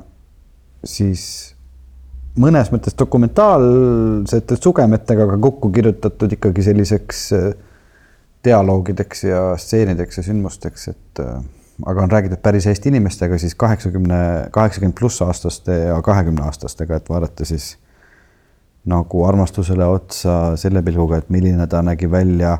[0.85, 1.24] siis
[2.38, 7.48] mõnes mõttes dokumentaalsete sugemetega ka kokku kirjutatud ikkagi selliseks äh,
[8.44, 11.42] dialoogideks ja stseenideks ja sündmusteks, et äh,
[11.87, 14.20] aga on räägitud päris Eesti inimestega, siis kaheksakümne,
[14.54, 17.74] kaheksakümmend pluss aastaste ja kahekümne aastastega, et vaadata siis
[18.88, 22.57] nagu armastusele otsa selle pilguga, et milline ta nägi välja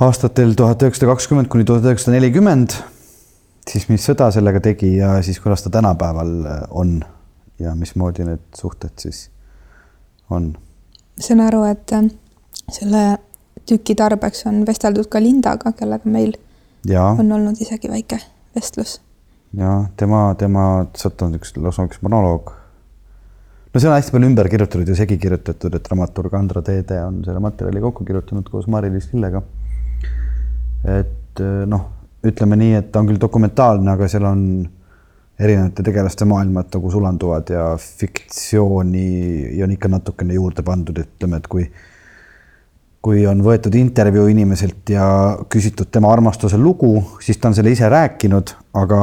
[0.00, 2.76] aastatel tuhat üheksasada kakskümmend kuni tuhat üheksasada nelikümmend,
[3.68, 7.00] siis mis sõda sellega tegi ja siis kuidas ta tänapäeval äh, on
[7.60, 9.28] ja mismoodi need suhted siis
[10.30, 10.54] on.
[10.54, 12.08] ma saan aru, et äh,
[12.72, 13.04] selle
[13.68, 16.34] tüki tarbeks on vesteldud ka Lindaga, kellega meil
[16.88, 18.18] ja, on olnud isegi väike
[18.56, 19.00] vestlus.
[19.56, 22.54] ja tema, tema, sealt on üks lausa üks monoloog.
[23.72, 27.22] No see on hästi palju ümber kirjutatud ja segi kirjutatud, et dramaturg Andra Teede on
[27.26, 29.42] selle materjali kokku kirjutanud koos Mari-Liis Lillega.
[30.98, 31.86] et noh,
[32.26, 34.42] ütleme nii, et ta on küll dokumentaalne, aga seal on
[35.40, 41.70] erinevate tegelaste maailmad nagu sulanduvad ja fiktsiooni on ikka natukene juurde pandud, ütleme, et kui
[43.00, 45.04] kui on võetud intervjuu inimeselt ja
[45.48, 48.98] küsitud tema armastuse lugu, siis ta on selle ise rääkinud, aga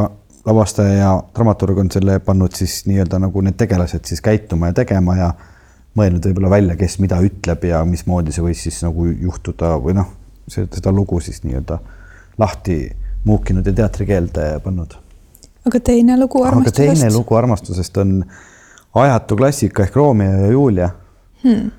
[0.47, 5.15] lavastaja ja dramaturg on selle pannud siis nii-öelda nagu need tegelased siis käituma ja tegema
[5.17, 5.31] ja
[5.97, 10.11] mõelnud võib-olla välja, kes mida ütleb ja mismoodi see võis siis nagu juhtuda või noh,
[10.47, 11.79] seda lugu siis nii-öelda
[12.39, 12.77] lahti
[13.27, 14.93] muukinud ja teatrikeelde pannud.
[15.67, 16.79] aga teine lugu armastusest?
[16.79, 18.13] aga teine lugu armastusest on
[19.03, 20.89] ajatu klassika ehk Romeo ja Julia
[21.43, 21.75] hmm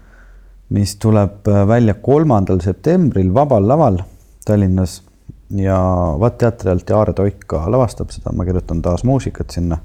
[0.68, 3.98] mis tuleb välja kolmandal septembril Vabal Laval
[4.44, 5.02] Tallinnas
[5.56, 5.78] ja
[6.20, 9.78] Vat teatri alt ja Aare Toik ka lavastab seda, ma kirjutan taas muusikat sinna.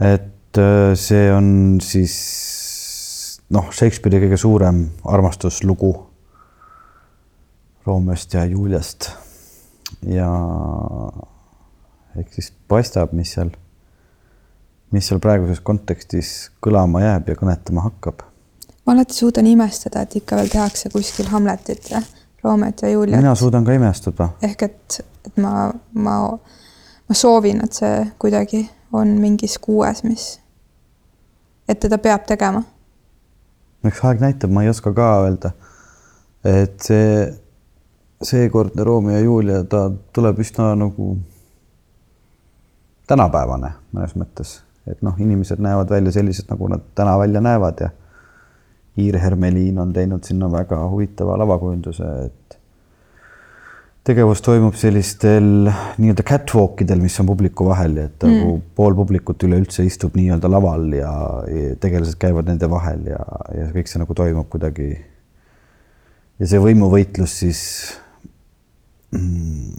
[0.00, 2.14] et äh, see on siis
[3.52, 5.92] noh, Shakespeare'i kõige suurem armastuslugu
[7.86, 9.10] Romeost ja Juliast.
[10.06, 10.28] Ja
[12.16, 13.50] ehk siis paistab, mis seal,
[14.94, 18.22] mis seal praeguses kontekstis kõlama jääb ja kõnetama hakkab.
[18.86, 22.00] Ma alati suudan imestada, et ikka veel tehakse kuskil Hamletit ja
[22.44, 23.20] Roomet ja Juliat.
[23.20, 24.28] mina suudan ka imestada.
[24.42, 26.16] ehk et, et ma, ma,
[27.08, 30.40] ma soovin, et see kuidagi on mingis kuues, mis,
[31.68, 32.62] et teda peab tegema.
[33.84, 35.52] eks aeg näitab, ma ei oska ka öelda.
[36.44, 37.30] et see,
[38.22, 41.16] seekordne Romeo ja Julia, ta tuleb üsna nagu
[43.06, 47.90] tänapäevane mõnes mõttes, et noh, inimesed näevad välja sellised, nagu nad täna välja näevad ja
[49.00, 52.58] Iir Hermeliin on teinud sinna väga huvitava lavakujunduse, et
[54.04, 58.64] tegevus toimub sellistel nii-öelda catwalk idel, mis on publiku vahel et nagu mm.
[58.76, 61.12] pool publikut üleüldse istub nii-öelda laval ja,
[61.46, 63.22] ja tegelased käivad nende vahel ja,
[63.54, 64.90] ja kõik see nagu toimub kuidagi.
[66.42, 67.62] ja see võimuvõitlus siis
[69.14, 69.78] mm,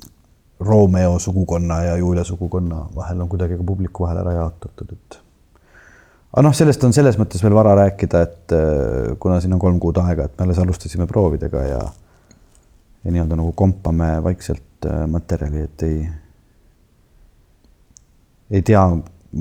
[0.64, 5.23] Romeo sugukonna ja Julia sugukonna vahel on kuidagi ka publiku vahel ära jaotatud, et
[6.34, 9.80] aga noh, sellest on selles mõttes veel vara rääkida, et äh, kuna siin on kolm
[9.82, 11.84] kuud aega, et me alles alustasime proovidega ja
[13.04, 15.98] ja nii-öelda nagu kompame vaikselt äh, materjali, et ei,
[18.58, 18.84] ei tea,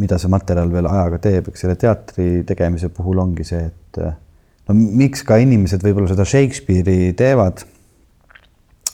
[0.02, 4.16] mida see materjal veel ajaga teeb, eks selle teatri tegemise puhul ongi see, et äh,
[4.68, 7.64] no miks ka inimesed võib-olla seda Shakespeare'i teevad,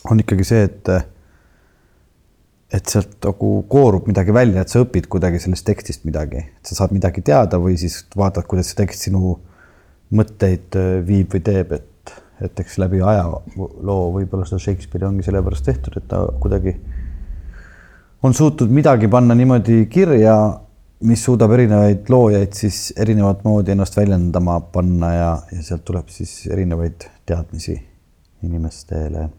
[0.09, 0.93] on ikkagi see, et
[2.73, 6.77] et sealt nagu koorub midagi välja, et sa õpid kuidagi sellest tekstist midagi, et sa
[6.77, 9.39] saad midagi teada või siis vaatad, kuidas see tekst sinu
[10.15, 12.13] mõtteid äh, viib või teeb, et,
[12.45, 16.75] et eks läbi ajaloo võib-olla seda Shakespeare'i ongi sellepärast tehtud, et ta kuidagi
[18.23, 20.37] on suutnud midagi panna niimoodi kirja,
[21.09, 26.43] mis suudab erinevaid loojaid siis erinevat moodi ennast väljendama panna ja, ja sealt tuleb siis
[26.51, 27.77] erinevaid teadmisi
[28.45, 29.29] inimestele.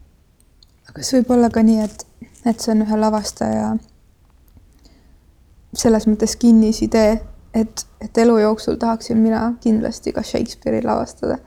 [0.91, 2.07] kas võib olla ka nii, et
[2.47, 3.75] et see on ühe lavastaja
[5.77, 7.21] selles mõttes kinnisidee,
[7.55, 11.39] et, et elu jooksul tahaksin mina kindlasti ka Shakespeare'i lavastada.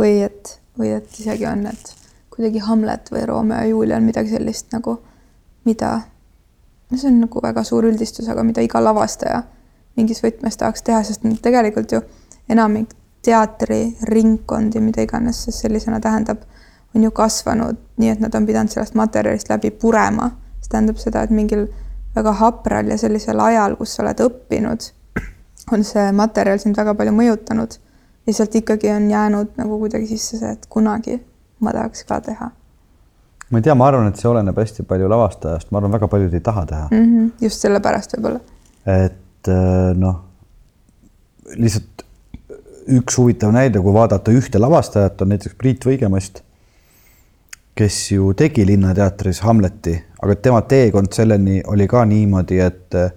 [0.00, 1.94] Või et, või et isegi on, et
[2.32, 4.96] kuidagi Hamlet või Romeo ja Julia on midagi sellist nagu,
[5.68, 5.90] mida,
[6.90, 9.42] no see on nagu väga suur üldistus, aga mida iga lavastaja
[9.98, 12.00] mingis võtmes tahaks teha, sest tegelikult ju
[12.48, 12.94] enamik
[13.26, 16.46] teatriringkondi, mida iganes see sellisena tähendab
[16.94, 20.30] on ju kasvanud nii, et nad on pidanud sellest materjalist läbi purema.
[20.60, 21.66] see tähendab seda, et mingil
[22.14, 24.88] väga hapral ja sellisel ajal, kus sa oled õppinud,
[25.72, 27.76] on see materjal sind väga palju mõjutanud
[28.26, 31.20] ja sealt ikkagi on jäänud nagu kuidagi sisse see, et kunagi
[31.60, 32.50] ma tahaks ka teha.
[33.50, 36.34] ma ei tea, ma arvan, et see oleneb hästi palju lavastajast, ma arvan, väga paljud
[36.34, 37.06] ei taha teha mm.
[37.06, 38.40] -hmm, just sellepärast võib-olla.
[38.86, 40.20] et äh, noh,
[41.56, 42.06] lihtsalt
[42.90, 46.42] üks huvitav näide, kui vaadata ühte lavastajat, on näiteks Priit Võigemast
[47.74, 53.12] kes ju tegi Linnateatris Hamleti, aga tema teekond selleni oli ka niimoodi, et äh,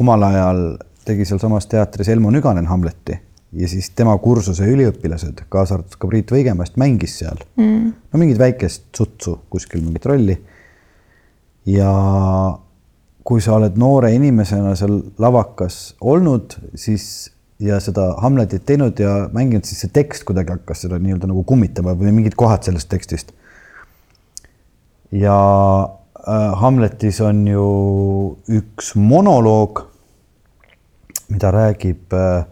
[0.00, 0.64] omal ajal
[1.04, 3.18] tegi sealsamas teatris Elmo Nüganen Hamleti
[3.52, 7.92] ja siis tema kursuse üliõpilased, kaasa arvatud ka Priit Võigemast, mängis seal mm.
[8.12, 10.38] no mingit väikest sutsu kuskil mingit rolli.
[11.68, 11.90] ja
[13.24, 17.30] kui sa oled noore inimesena seal lavakas olnud, siis
[17.62, 21.94] ja seda Hamletit teinud ja mänginud, siis see tekst kuidagi hakkas seda nii-öelda nagu kummitama
[21.98, 23.30] või mingid kohad sellest tekstist.
[25.12, 25.38] Ja
[26.28, 27.66] äh, Hamletis on ju
[28.48, 29.84] üks monoloog,
[31.32, 32.44] mida räägib äh,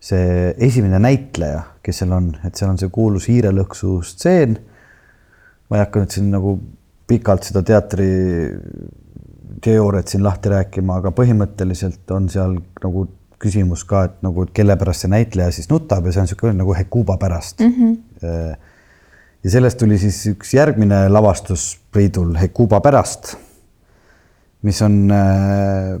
[0.00, 4.58] see esimene näitleja, kes seal on, et seal on see kuulus hiirelõksu stseen.
[5.68, 6.54] ma ei hakka nüüd siin nagu
[7.08, 8.08] pikalt seda teatri
[9.64, 13.04] teooriat siin lahti rääkima, aga põhimõtteliselt on seal nagu
[13.42, 16.56] küsimus ka, et nagu, et kelle pärast see näitleja siis nutab ja see on niisugune
[16.58, 17.74] nagu Hekuba pärast mm.
[17.74, 18.56] -hmm.
[19.48, 23.32] Ja sellest tuli siis üks järgmine lavastus Priidul Hekuba pärast,
[24.68, 25.94] mis on, äh,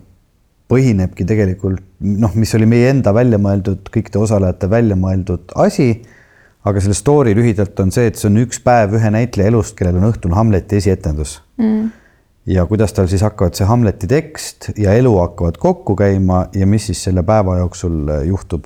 [0.68, 5.94] põhinebki tegelikult noh, mis oli meie enda välja mõeldud, kõikide osalejate välja mõeldud asi.
[6.68, 9.96] aga selle story lühidalt on see, et see on üks päev ühe näitleja elust, kellel
[9.96, 11.88] on õhtul Hamleti esietendus mm
[12.48, 16.86] ja kuidas tal siis hakkavad see Hamleti tekst ja elu hakkavad kokku käima ja mis
[16.88, 18.64] siis selle päeva jooksul äh, juhtub.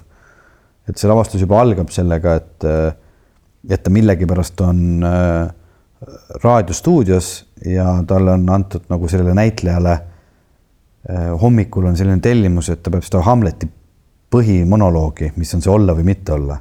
[0.88, 2.94] et see lavastus juba algab sellega, et, äh,
[3.68, 5.52] et ta millegipärast on äh,
[6.42, 7.28] raadiostuudios
[7.66, 9.98] ja talle on antud nagu sellele näitlejale
[11.42, 13.66] hommikul on selline tellimus, et ta peab seda Hamleti
[14.30, 16.60] põhimonoloogi, mis on see olla või mitte olla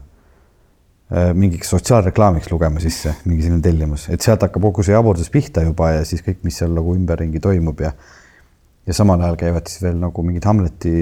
[1.11, 5.59] Äh, mingiks sotsiaalreklaamiks lugema sisse, mingi selline tellimus, et sealt hakkab kogu see jaburdus pihta
[5.65, 7.91] juba ja siis kõik, mis seal nagu ümberringi toimub ja
[8.87, 10.93] ja samal ajal käivad siis veel nagu mingid Hamleti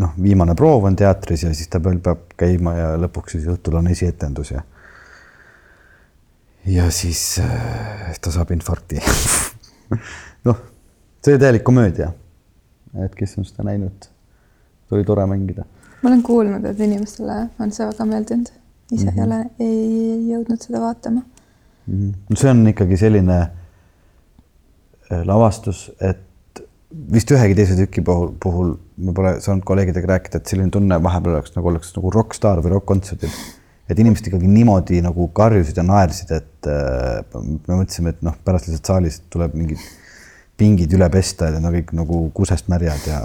[0.00, 3.76] noh, viimane proov on teatris ja siis ta veel peab käima ja lõpuks siis õhtul
[3.82, 4.64] on esietendus ja
[6.68, 9.00] ja siis äh, ta saab infarkti
[10.48, 10.60] noh,
[11.24, 12.12] see oli täielik komöödia.
[13.04, 14.08] et kes on seda näinud,
[14.90, 15.64] oli tore mängida.
[16.02, 18.52] ma olen kuulnud, et inimestele on see väga meeldinud
[18.92, 19.20] ise mm -hmm.
[19.20, 22.12] ei ole, ei jõudnud seda vaatama mm.
[22.12, 22.36] -hmm.
[22.36, 26.24] see on ikkagi selline äh, lavastus, et
[27.12, 31.34] vist ühegi teise tüki puhul, puhul ma pole saanud kolleegidega rääkida, et selline tunne vahepeal
[31.38, 33.34] oleks nagu oleks nagu rokkstaar või rokk-kontserdil.
[33.88, 38.68] Et inimesed ikkagi niimoodi nagu karjusid ja naersid, et äh, me mõtlesime, et noh, pärast
[38.68, 39.82] lihtsalt saalis tuleb mingid
[40.58, 43.20] pingid üle pesta ja no kõik nagu kusest märjad ja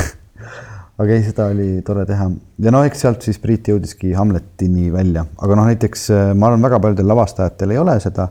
[1.00, 2.26] aga ei, seda oli tore teha.
[2.64, 6.66] Ja no eks sealt siis Priit jõudiski Hamletini välja, aga noh, näiteks äh, ma arvan,
[6.66, 8.28] väga paljudel lavastajatel ei ole seda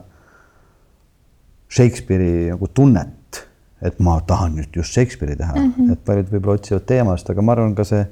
[1.70, 3.40] Shakespeare'i nagu tunnet,
[3.86, 5.54] et ma tahan nüüd just Shakespeare'i teha.
[5.54, 5.92] Mm, -hmm.
[5.94, 8.04] et paljud võib-olla otsivad teemast, aga ma arvan ka see,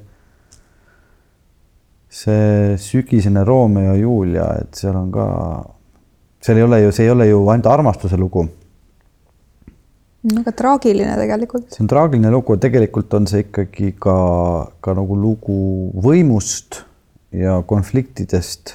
[2.08, 5.26] see sügisene Romeo ja Julia, et seal on ka,
[6.40, 8.46] seal ei ole ju, see ei ole ju ainult armastuse lugu
[10.26, 11.68] väga traagiline tegelikult.
[11.72, 14.16] see on traagiline lugu, tegelikult on see ikkagi ka,
[14.82, 15.58] ka nagu lugu
[15.94, 16.82] võimust
[17.34, 18.74] ja konfliktidest.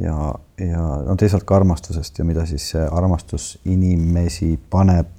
[0.00, 0.16] ja,
[0.58, 5.10] ja no teisalt ka armastusest ja mida siis see armastus inimesi paneb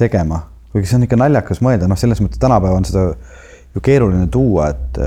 [0.00, 3.10] tegema, kuigi see on ikka naljakas mõelda, noh, selles mõttes tänapäeval on seda
[3.74, 4.98] ju keeruline tuua, et,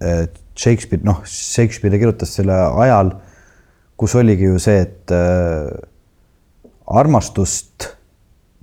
[0.00, 3.10] et Shakespeare, noh, Shakespeare kirjutas selle ajal,
[3.98, 5.14] kus oligi ju see, et
[6.86, 7.88] armastust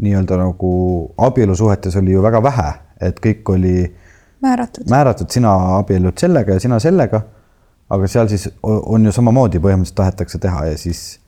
[0.01, 0.71] nii-öelda nagu
[1.17, 2.69] abielusuhetes oli ju väga vähe,
[3.01, 3.75] et kõik oli
[4.41, 7.21] määratud, määratud, sina abiellud sellega ja sina sellega.
[7.91, 11.19] aga seal siis on ju samamoodi põhimõtteliselt tahetakse teha ja siis,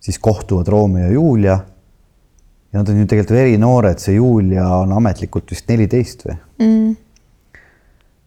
[0.00, 1.58] siis kohtuvad Romeo ja Julia.
[2.72, 6.94] ja nad on ju tegelikult verinoored, see Julia on ametlikult vist neliteist või mm.?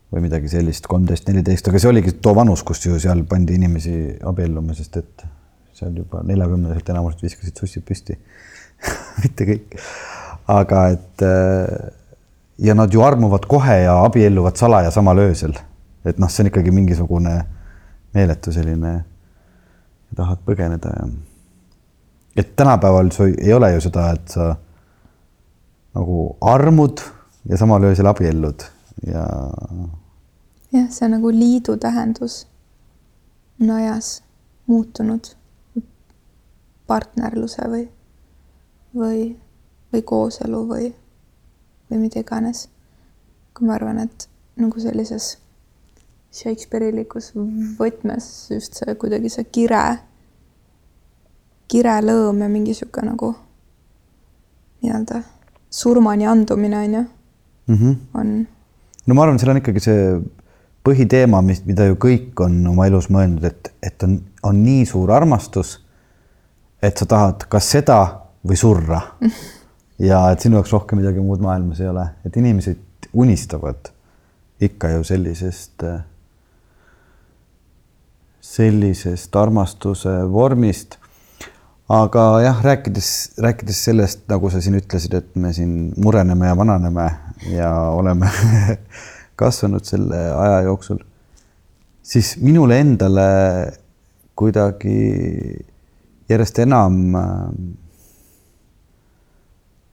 [0.10, 3.95] Või midagi sellist, kolmteist, neliteist, aga see oligi too vanus, kus ju seal pandi inimesi
[4.26, 5.26] abielluma, sest et
[5.78, 8.17] seal juba neljakümneselt enamused viskasid sussid püsti
[9.23, 9.77] mitte kõik,
[10.50, 11.92] aga et äh,
[12.60, 15.54] ja nad ju armuvad kohe ja abielluvad salaja samal öösel.
[16.06, 17.36] et noh, see on ikkagi mingisugune
[18.15, 19.04] meeletu selline,
[20.15, 21.06] tahad põgeneda ja.
[22.40, 24.56] et tänapäeval sul ei ole ju seda, et sa
[25.96, 27.04] nagu armud
[27.50, 28.65] ja samal öösel abiellud
[29.08, 29.25] ja.
[30.74, 32.46] Jah, see on nagu liidu tähendus
[33.62, 34.24] on ajas
[34.67, 35.32] muutunud
[36.88, 37.86] partnerluse või,
[38.96, 39.24] või,
[39.94, 40.90] või kooselu või,
[41.92, 42.67] või mida iganes.
[43.54, 45.38] kui ma arvan, et nagu sellises
[46.32, 47.32] Shakespeare'ilikus
[47.80, 50.00] võtmes just see kuidagi see kire,
[51.70, 53.34] kirelõõm ja mingi sihuke nagu
[54.84, 55.24] nii-öelda
[55.70, 57.96] surmani andumine on ju mm, -hmm.
[58.13, 58.48] on.
[59.06, 60.06] no ma arvan, seal on ikkagi see
[60.84, 65.12] põhiteema, mis, mida ju kõik on oma elus mõelnud, et, et on, on nii suur
[65.12, 65.77] armastus,
[66.82, 68.00] et sa tahad kas seda
[68.48, 69.02] või surra.
[70.10, 73.92] ja et sinu jaoks rohkem midagi muud maailmas ei ole, et inimesed unistavad
[74.63, 75.84] ikka ju sellisest,
[78.44, 80.98] sellisest armastuse vormist.
[81.90, 87.08] aga jah, rääkides, rääkides sellest, nagu sa siin ütlesid, et me siin mureneme ja vananeme
[87.50, 88.30] ja oleme
[89.40, 91.00] kasvanud selle aja jooksul,
[92.04, 93.29] siis minule endale
[94.40, 95.00] kuidagi
[96.29, 97.00] järjest enam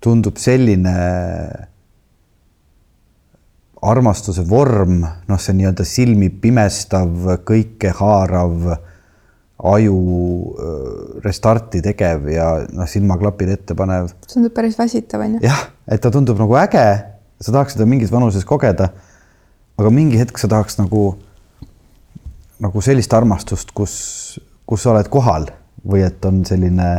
[0.03, 0.97] tundub selline
[3.86, 7.11] armastuse vorm, noh, see nii-öelda silmi pimestav,
[7.47, 8.70] kõike haarav,
[9.66, 9.99] aju
[11.24, 14.11] restarti tegev ja noh, silmaklapid ette panev.
[14.28, 15.44] tundub päris väsitav, on ju?
[15.47, 16.86] jah, et ta tundub nagu äge,
[17.40, 18.90] sa tahaks seda mingis vanuses kogeda.
[19.77, 21.05] Aga mingi hetk sa tahaks nagu,
[22.62, 23.95] nagu sellist armastust, kus,
[24.66, 25.51] kus sa oled kohal
[25.87, 26.91] või et on selline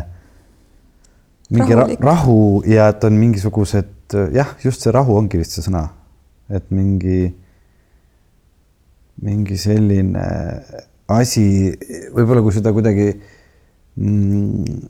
[1.49, 2.01] mingi Rahulik.
[2.03, 5.87] rahu ja et on mingisugused jah, just see rahu ongi vist see sõna
[6.47, 7.27] et mingi,
[9.23, 10.25] mingi selline
[11.11, 11.45] asi,
[12.15, 13.07] võib-olla kui seda kuidagi
[13.99, 14.83] mm,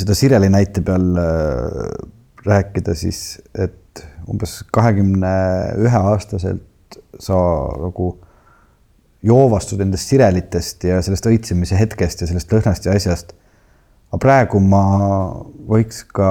[0.00, 1.90] seda Sireli näite peal äh,
[2.44, 5.34] rääkida, siis et umbes kahekümne
[5.84, 6.64] ühe aastaselt
[7.22, 7.38] sa
[7.80, 8.14] nagu
[9.24, 13.32] joovastud nendest sirelitest ja sellest õitsemise hetkest ja sellest lõhnast ja asjast.
[14.12, 14.82] aga praegu ma
[15.68, 16.28] võiks ka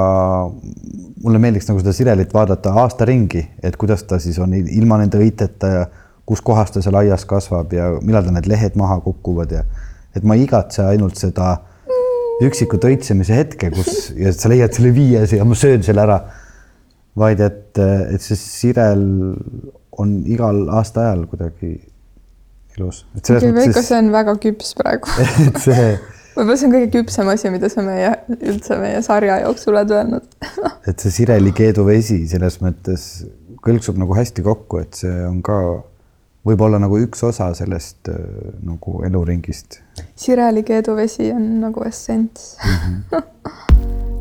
[1.23, 5.19] mulle meeldiks nagu seda sirelit vaadata aasta ringi, et kuidas ta siis on ilma nende
[5.19, 5.84] õiteta ja
[6.25, 9.65] kus kohas ta seal aias kasvab ja millal ta need lehed maha kukuvad ja
[10.15, 11.57] et ma ei igatse ainult seda
[12.43, 16.21] üksikut õitsemise hetke, kus ja sa leiad selle viies ja ma söön selle ära.
[17.15, 19.03] vaid et, et see sirel
[20.01, 21.75] on igal aastaajal kuidagi
[22.77, 23.03] ilus.
[23.15, 25.11] Veiko, see on väga küps praegu
[25.47, 25.87] et see
[26.33, 30.29] võib-olla see on kõige küpsem asi, mida sa meie, üldse meie sarja jooksul oled öelnud
[30.89, 33.07] et see Sireli keeduvesi selles mõttes
[33.63, 35.57] kõlksub nagu hästi kokku, et see on ka
[36.43, 38.17] võib-olla nagu üks osa sellest äh,
[38.65, 39.79] nagu eluringist.
[40.19, 43.03] Sireli keeduvesi on nagu essents mm.
[43.11, 44.09] -hmm.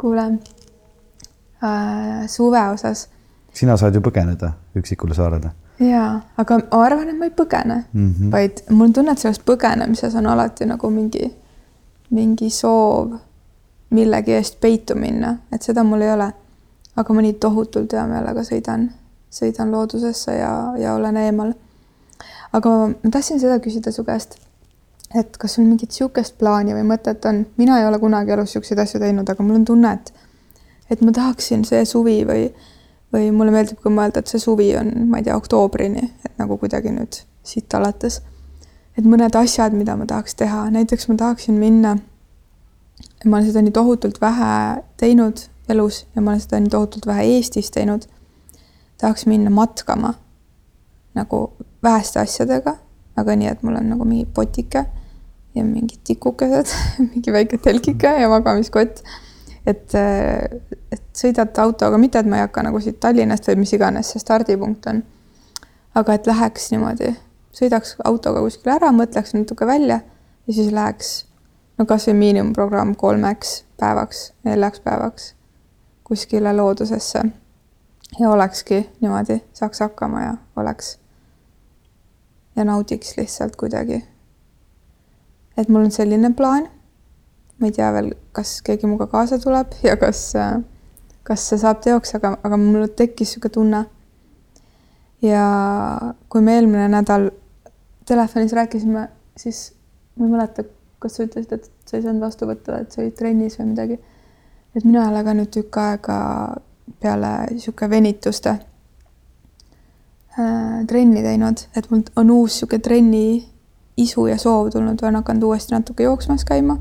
[0.00, 0.26] kuule
[1.62, 3.08] äh,, suve osas.
[3.52, 8.14] sina saad ju põgeneda üksikule saarele jaa, aga ma arvan, et ma ei põgene mm,
[8.14, 8.32] -hmm.
[8.32, 11.32] vaid mul on tunne, et selles põgenemises on alati nagu mingi,
[12.10, 13.16] mingi soov
[13.90, 16.32] millegi eest peitu minna, et seda mul ei ole.
[16.98, 18.88] aga ma nii tohutult hea meelega sõidan,
[19.30, 21.52] sõidan loodusesse ja, ja olen eemal.
[22.52, 24.34] aga ma tahtsin seda küsida su käest,
[25.14, 28.82] et kas sul mingit niisugust plaani või mõtet on, mina ei ole kunagi elus niisuguseid
[28.82, 30.12] asju teinud, aga mul on tunne, et
[30.90, 32.48] et ma tahaksin see suvi või
[33.12, 36.58] või mulle meeldib ka mõelda, et see suvi on, ma ei tea, oktoobrini, et nagu
[36.60, 38.20] kuidagi nüüd siit alates.
[38.98, 41.96] et mõned asjad, mida ma tahaks teha, näiteks ma tahaksin minna,
[43.24, 47.24] ma olen seda nii tohutult vähe teinud elus ja ma olen seda nii tohutult vähe
[47.36, 48.02] Eestis teinud.
[48.98, 50.14] tahaks minna matkama
[51.14, 51.52] nagu
[51.82, 52.76] väheste asjadega,
[53.16, 54.84] aga nii, et mul on nagu mingi potike
[55.58, 56.72] ja mingid tikukesed
[57.10, 59.02] mingi väike telgike ja magamiskott
[59.68, 59.94] et,
[60.92, 64.22] et sõidad autoga, mitte et ma ei hakka nagu siit Tallinnast või mis iganes see
[64.22, 65.02] stardipunkt on.
[65.98, 67.14] aga et läheks niimoodi,
[67.56, 70.00] sõidaks autoga kuskile ära, mõtleks natuke välja
[70.46, 71.10] ja siis läheks
[71.78, 75.32] no kasvõi miinimumprogramm kolmeks päevaks, neljaks päevaks
[76.08, 77.22] kuskile loodusesse.
[78.18, 80.98] ja olekski niimoodi, saaks hakkama ja oleks.
[82.56, 84.04] ja naudiks lihtsalt kuidagi.
[85.58, 86.68] Et mul on selline plaan
[87.58, 90.20] ma ei tea veel, kas keegi minuga kaasa tuleb ja kas,
[91.26, 93.80] kas see saab teoks, aga, aga mul tekkis niisugune tunne.
[95.22, 95.44] ja
[96.30, 97.30] kui me eelmine nädal
[98.06, 99.72] telefonis rääkisime, siis
[100.16, 100.62] ma ei mäleta,
[101.02, 103.98] kas sa ütlesid, et sa ei saanud vastu võtta, et sa olid trennis või midagi.
[104.76, 106.18] et mina ei ole ka nüüd tükk aega
[107.02, 108.54] peale niisugune venituste
[110.38, 113.26] äh, trenni teinud, et mul on uus niisugune trenni
[113.98, 116.78] isu ja soov tulnud, olen hakanud uuesti natuke jooksmas käima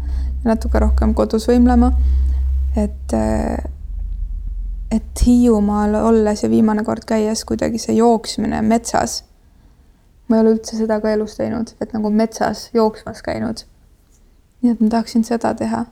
[0.48, 1.92] natuke rohkem kodus võimlema.
[2.78, 3.14] et,
[4.92, 9.24] et Hiiumaal olles ja viimane kord käies kuidagi see jooksmine metsas.
[10.28, 13.66] ma ei ole üldse seda ka elus teinud, et nagu metsas jooksmas käinud.
[14.62, 15.86] nii et ma tahaksin seda teha.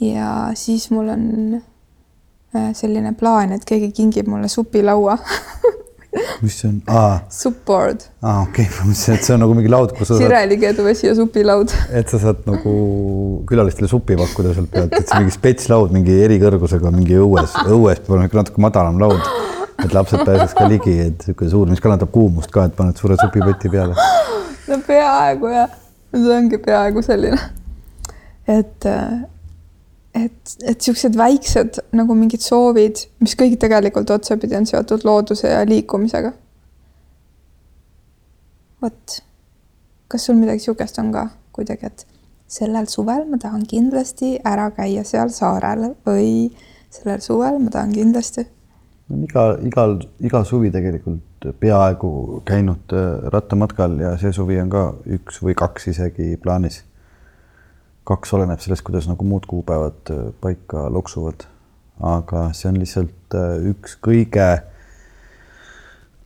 [0.00, 1.24] ja siis mul on
[2.56, 5.18] äh, selline plaan, et keegi kingib mulle supilaua
[6.42, 6.76] mis see on?
[6.90, 10.24] aa, Supboard, aa okei ma mõtlesin, et see on nagu mingi laud, kus sa saad,
[10.24, 11.74] Sireli keeduvesi ja supilaud.
[12.00, 12.74] et sa saad nagu
[13.48, 18.16] külalistele suppi pakkuda sealt pealt, et see mingi spetslaud mingi erikõrgusega mingi õues, õues peab
[18.16, 19.30] olema ikka natuke madalam laud.
[19.84, 23.18] et lapsed pääseks ka ligi, et niisugune suur, mis kannatab kuumust ka, et paned suure
[23.20, 23.94] supipoti peale.
[24.70, 25.72] no peaaegu jah,
[26.16, 27.40] see ongi peaaegu selline.
[28.48, 28.88] et,
[30.16, 35.62] et, et siuksed väiksed nagu mingid soovid, mis kõik tegelikult otsapidi on seotud looduse ja
[35.68, 36.32] liikumisega.
[38.82, 39.16] vot,
[40.08, 42.06] kas sul midagi sihukest on ka kuidagi, et
[42.46, 46.50] sellel suvel ma tahan kindlasti ära käia seal saarel või
[46.92, 48.46] sellel suvel ma tahan kindlasti.
[49.10, 54.84] on iga, igal, iga suvi tegelikult peaaegu käinud äh, rattamatkal ja see suvi on ka
[55.18, 56.82] üks või kaks isegi plaanis.
[58.06, 61.46] Kaks oleneb sellest, kuidas nagu muud kuupäevad äh, paika loksuvad.
[61.96, 64.46] aga see on lihtsalt äh, üks kõige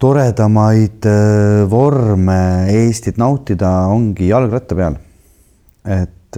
[0.02, 2.40] toredamaid äh, vorme
[2.72, 4.98] Eestit nautida ongi jalgratta peal.
[5.86, 6.36] et,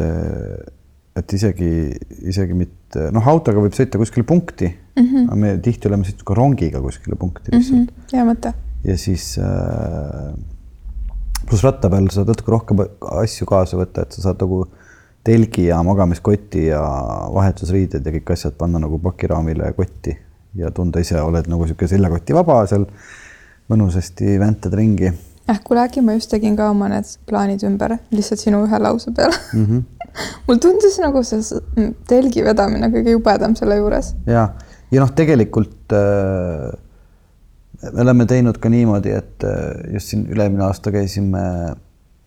[1.19, 1.73] et isegi,
[2.31, 5.25] isegi mitte, noh, autoga võib sõita kuskile punkti mm, -hmm.
[5.27, 7.89] aga me tihti oleme sõitnud ka rongiga kuskile punkti lihtsalt mm.
[7.89, 8.15] -hmm.
[8.15, 8.55] hea mõte.
[8.85, 10.31] ja siis äh,
[11.49, 12.85] pluss ratta peal saad natuke rohkem
[13.25, 14.63] asju kaasa võtta, et sa saad nagu
[15.25, 16.83] telgi ja magamiskoti ja
[17.35, 20.17] vahetusriided ja kõik asjad panna nagu pakiraamile kotti
[20.59, 22.87] ja tunda ise oled nagu niisugune seljakoti vaba seal
[23.73, 28.43] mõnusasti väntad ringi eh, kuule äkki ma just tegin ka oma need plaanid ümber lihtsalt
[28.43, 29.67] sinu ühe lause peale mm.
[29.67, 30.09] -hmm.
[30.49, 31.61] mul tundus nagu see
[32.11, 34.15] telgi vedamine kõige jubedam selle juures.
[34.27, 34.49] ja,
[34.91, 36.73] ja noh, tegelikult äh,
[37.93, 41.47] me oleme teinud ka niimoodi, et äh, just siin üle-eelmine aasta käisime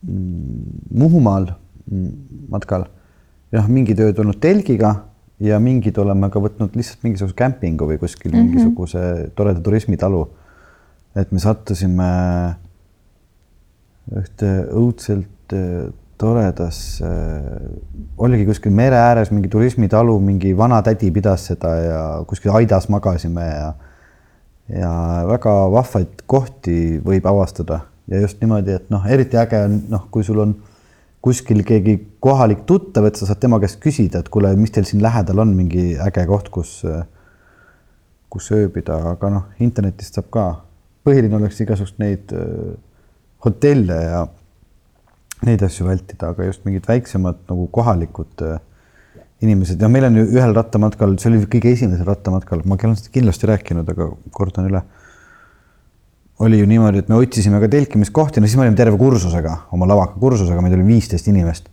[0.01, 1.51] mm, Muhumaal
[2.49, 2.87] matkal
[3.55, 4.93] noh, mingid ööd olnud telgiga
[5.43, 8.49] ja mingid oleme ka võtnud lihtsalt mingisuguse kämpingu või kuskil mm -hmm.
[8.49, 10.27] mingisuguse toreda turismitalu.
[11.15, 12.09] et me sattusime
[14.11, 17.09] ühte õudselt äh, toredasse,
[18.17, 23.45] oligi kuskil mere ääres mingi turismitalu, mingi vana tädi pidas seda ja kuskil aidas magasime
[23.45, 23.73] ja
[24.69, 24.91] ja
[25.27, 30.23] väga vahvaid kohti võib avastada ja just niimoodi, et noh, eriti äge on noh, kui
[30.23, 30.55] sul on
[31.25, 35.01] kuskil keegi kohalik tuttav, et sa saad tema käest küsida, et kuule, mis teil siin
[35.01, 36.77] lähedal on mingi äge koht, kus,
[38.29, 40.45] kus ööbida, aga noh, internetist saab ka.
[41.05, 42.31] põhiline oleks igasugust neid
[43.45, 44.21] hotelle ja
[45.45, 48.45] neid asju vältida, aga just mingid väiksemad nagu kohalikud
[49.43, 53.13] inimesed ja meil on ju ühel rattamatkal, see oli kõige esimesel rattamatkal, ma olen seda
[53.13, 54.81] kindlasti rääkinud, aga kordan üle.
[56.39, 59.87] Oli ju niimoodi, et me otsisime ka telkimiskohti, no siis me olime terve kursusega, oma
[59.87, 61.71] lavaka kursusega, meid oli viisteist inimest.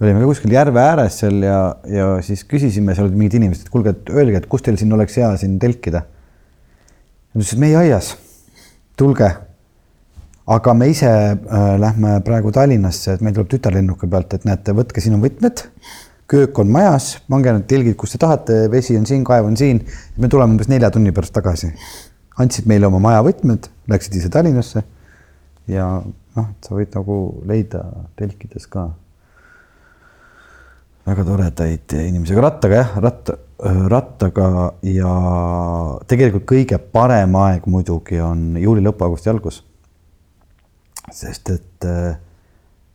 [0.00, 1.58] olime ka kuskil järve ääres seal ja,
[1.90, 5.16] ja siis küsisime, seal mingid inimesed, et kuulge, et öelge, et kus teil siin oleks
[5.18, 6.04] hea siin telkida.
[7.34, 8.12] Nad ütlesid, meie aias,
[8.98, 9.32] tulge
[10.48, 15.02] aga me ise äh, lähme praegu Tallinnasse, et meil tuleb tütarlennuki pealt, et näete, võtke,
[15.04, 15.64] siin on võtmed,
[16.28, 19.82] köök on majas, pange need telgid, kus te tahate, vesi on siin, kaev on siin.
[20.16, 21.72] me tuleme umbes nelja tunni pärast tagasi.
[22.38, 24.84] Andsid meile oma maja võtmed, läksid ise Tallinnasse
[25.70, 27.18] ja noh, sa võid nagu
[27.48, 27.82] leida
[28.18, 28.88] telkides ka
[31.08, 33.38] väga toredaid inimesi, aga rattaga jah, ratta,
[33.88, 34.48] rattaga
[34.86, 35.12] ja
[36.10, 39.62] tegelikult kõige parem aeg muidugi on juuli lõpp, augusti algus
[41.14, 42.18] sest et äh,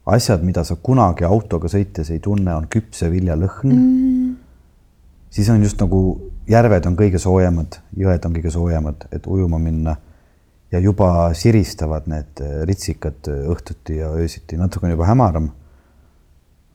[0.06, 4.32] asjad, mida sa kunagi autoga sõites ei tunne, on küpse vilja lõhn mm..
[5.34, 6.04] siis on just nagu
[6.48, 9.96] järved on kõige soojemad, jõed on kõige soojemad, et ujuma minna
[10.72, 15.52] ja juba siristavad need äh, ritsikad äh, õhtuti ja öösiti, natuke on juba hämaram.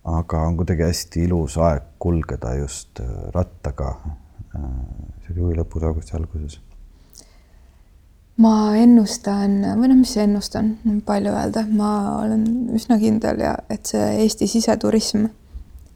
[0.08, 3.96] aga on kuidagi hästi ilus aeg kulgeda just äh, rattaga.
[4.54, 6.60] see oli juuli lõpus, augusti alguses
[8.38, 14.22] ma ennustan või noh, mis ennustan, palju öelda, ma olen üsna kindel ja et see
[14.22, 15.26] Eesti siseturism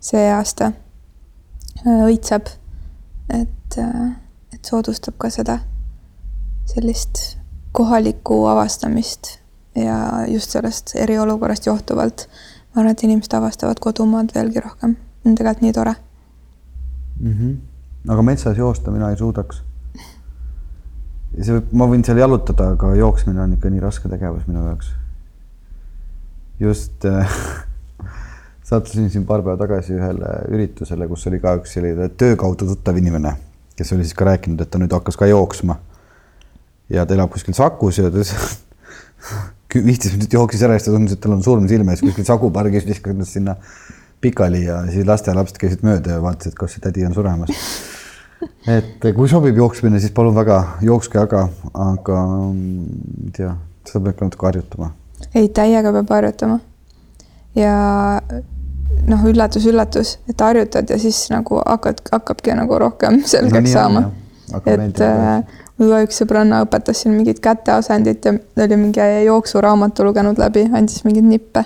[0.03, 0.73] see aasta
[1.87, 2.51] õitseb.
[3.31, 3.79] et,
[4.53, 5.59] et soodustab ka seda
[6.67, 7.39] sellist
[7.73, 9.39] kohalikku avastamist
[9.75, 12.27] ja just sellest eriolukorrast johtuvalt
[12.73, 14.97] ma arvan, et inimesed avastavad kodumaad veelgi rohkem.
[15.25, 15.95] on tegelikult nii tore.
[17.21, 17.33] mm.
[17.33, 17.57] -hmm.
[18.09, 19.63] aga metsas joosta mina ei suudaks.
[21.43, 24.93] see, ma võin seal jalutada, aga jooksmine on ikka nii raske tegevus minu jaoks.
[26.61, 27.29] just äh,
[28.73, 32.99] sattusin siin paar päeva tagasi ühele üritusele, kus oli ka üks selline töö kaudu tuttav
[32.99, 33.35] inimene,
[33.79, 35.79] kes oli siis ka rääkinud, et ta nüüd hakkas ka jooksma.
[36.93, 38.25] ja ta elab kuskil Sakus ja ta
[39.89, 42.27] viisteist minutit jooksis ära ja siis ta tundus, et tal on surm silme ees kuskil
[42.29, 43.57] Saku pargis, viskas ennast sinna
[44.23, 47.51] pikali ja siis lasteaialapsed käisid mööda ja vaatasid, kas see tädi on suremas.
[48.71, 53.55] et kui sobib jooksmine, siis palun väga, jookske aga, aga mm, ei tea,
[53.89, 54.91] seda peab ka natuke harjutama.
[55.35, 56.61] ei, täiega peab harjutama.
[57.59, 57.77] ja
[59.09, 64.05] noh, üllatus-üllatus, et harjutad ja siis nagu hakkad, hakkabki nagu rohkem selgeks no, saama.
[64.67, 70.07] et äh, mul ka üks sõbranna õpetas siin mingit käteasendit ja ta oli mingi jooksuraamatu
[70.07, 71.65] lugenud läbi, andis mingeid nippe.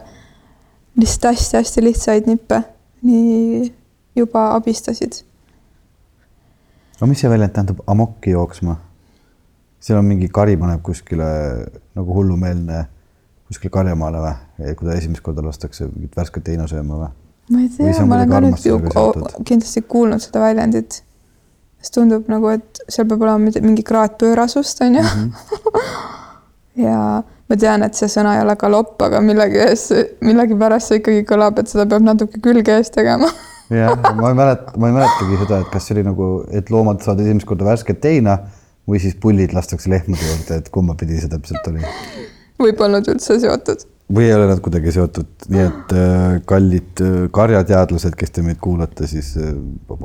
[0.96, 2.62] lihtsalt hästi-hästi lihtsaid nippe,
[3.04, 3.72] nii
[4.16, 5.22] juba abistasid.
[6.96, 8.76] aga mis see väljend tähendab, amokki jooksma?
[9.80, 11.26] seal on mingi kari paneb kuskile
[11.94, 12.86] nagu hullumeelne
[13.46, 17.10] kuskile karjamaale või, kui ta esimest korda lastakse mingit värsket heina sööma või?
[17.52, 18.78] ma ei tea, ma olen ka nüüd ju
[19.46, 21.02] kindlasti kuulnud seda väljendit
[21.86, 25.32] siis tundub nagu, et seal peab olema mingi kraad pöörasust, on ju mm.
[25.32, 25.80] -hmm.
[26.86, 29.88] ja ma tean, et see sõna ei ole galopp, aga millegi ees,
[30.20, 33.30] millegipärast see ikkagi kõlab, et seda peab natuke külge ees tegema
[33.80, 37.02] jah, ma ei mäleta, ma ei mäletagi seda, et kas see oli nagu, et loomad
[37.04, 38.38] saavad esimest korda värsket heina
[38.88, 41.82] või siis pullid lastakse lehmade juurde, et kumba pidi see täpselt oli?
[42.60, 43.84] Võib polnud üldse seotud
[44.14, 48.60] või ei ole nad kuidagi seotud, nii et äh, kallid äh, karjateadlased, kes te meid
[48.62, 49.50] kuulate, siis äh,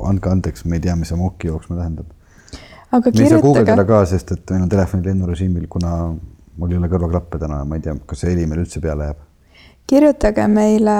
[0.08, 2.08] andke andeks, me ei tea, mis amokki jooksma tähendab.
[2.92, 5.94] me ei saa guugeldada ka, sest et meil on telefonid lennurežiimil, kuna
[6.58, 9.12] mul ei ole kõrvaklappe täna ja ma ei tea, kas see heli meil üldse peale
[9.12, 9.22] jääb.
[9.86, 10.98] kirjutage meile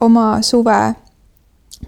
[0.00, 0.80] oma suve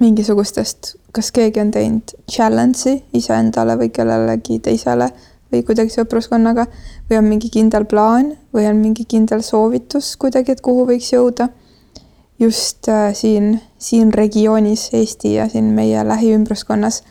[0.00, 5.08] mingisugustest, kas keegi on teinud challenge'i iseendale või kellelegi teisele
[5.52, 6.66] või kuidagi sõpruskonnaga
[7.12, 11.48] või on mingi kindel plaan või on mingi kindel soovitus kuidagi, et kuhu võiks jõuda.
[12.38, 17.02] just äh, siin, siin regioonis Eesti ja siin meie lähiümbruskonnas.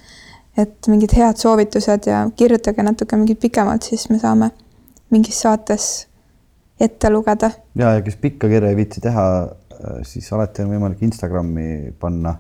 [0.57, 4.49] et mingid head soovitused ja kirjutage natuke mingit pikemalt, siis me saame
[5.09, 6.07] mingis saates
[6.79, 7.51] ette lugeda.
[7.75, 12.35] ja, ja kes pikka kirja ei viitsi teha, äh, siis alati on võimalik Instagrami panna.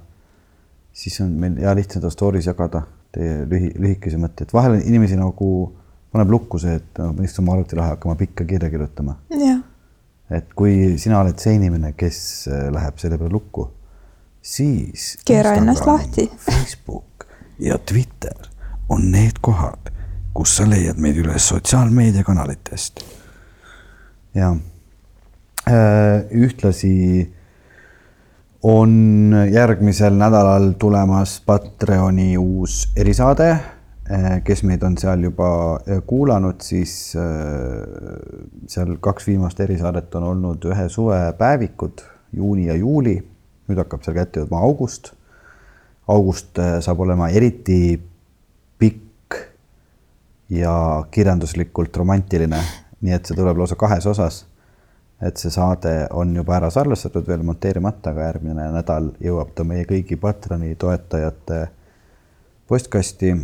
[0.93, 2.81] siis on meil hea lihtne seda story's jagada,
[3.11, 5.51] teie lühi, lühikesi mõtteid, vahel on inimesi nagu
[6.11, 9.17] paneb lukku see, et ma istun oma arvuti taha, hakkama pikka kirja kirjutama.
[10.31, 12.19] et kui sina oled see inimene, kes
[12.51, 13.67] äh, läheb selle peale lukku,
[14.41, 15.15] siis.
[15.25, 16.27] keera ennast lahti.
[16.47, 17.27] Facebook
[17.59, 18.47] ja Twitter
[18.89, 19.91] on need kohad,
[20.35, 23.03] kus sa leiad meid üles sotsiaalmeediakanalitest.
[24.35, 24.53] ja
[25.67, 26.95] äh, ühtlasi
[28.63, 33.55] on järgmisel nädalal tulemas Patreoni uus erisaade
[34.43, 35.47] kes meid on seal juba
[35.85, 42.03] eh, kuulanud, siis eh, seal kaks viimast erisaadet on olnud ühe suve päevikud,
[42.35, 43.19] juuni ja juuli.
[43.69, 45.13] nüüd hakkab seal kätte jõudma august.
[46.07, 48.01] august saab olema eriti
[48.79, 49.37] pikk
[50.49, 50.73] ja
[51.11, 52.59] kirjanduslikult romantiline,
[53.01, 54.45] nii et see tuleb lausa kahes osas.
[55.21, 59.85] et see saade on juba ära salvestatud, veel monteerimata, aga järgmine nädal jõuab ta meie
[59.85, 61.67] kõigi Patroni toetajate
[62.67, 63.35] postkasti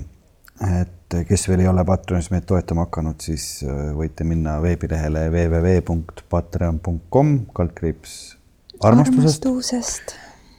[0.61, 7.27] et kes veel ei ole Patreonis meid toetama hakanud, siis äh, võite minna veebilehele www.patreon.com
[7.55, 8.37] kaldkriips
[8.83, 10.15] armastusest, armastusest.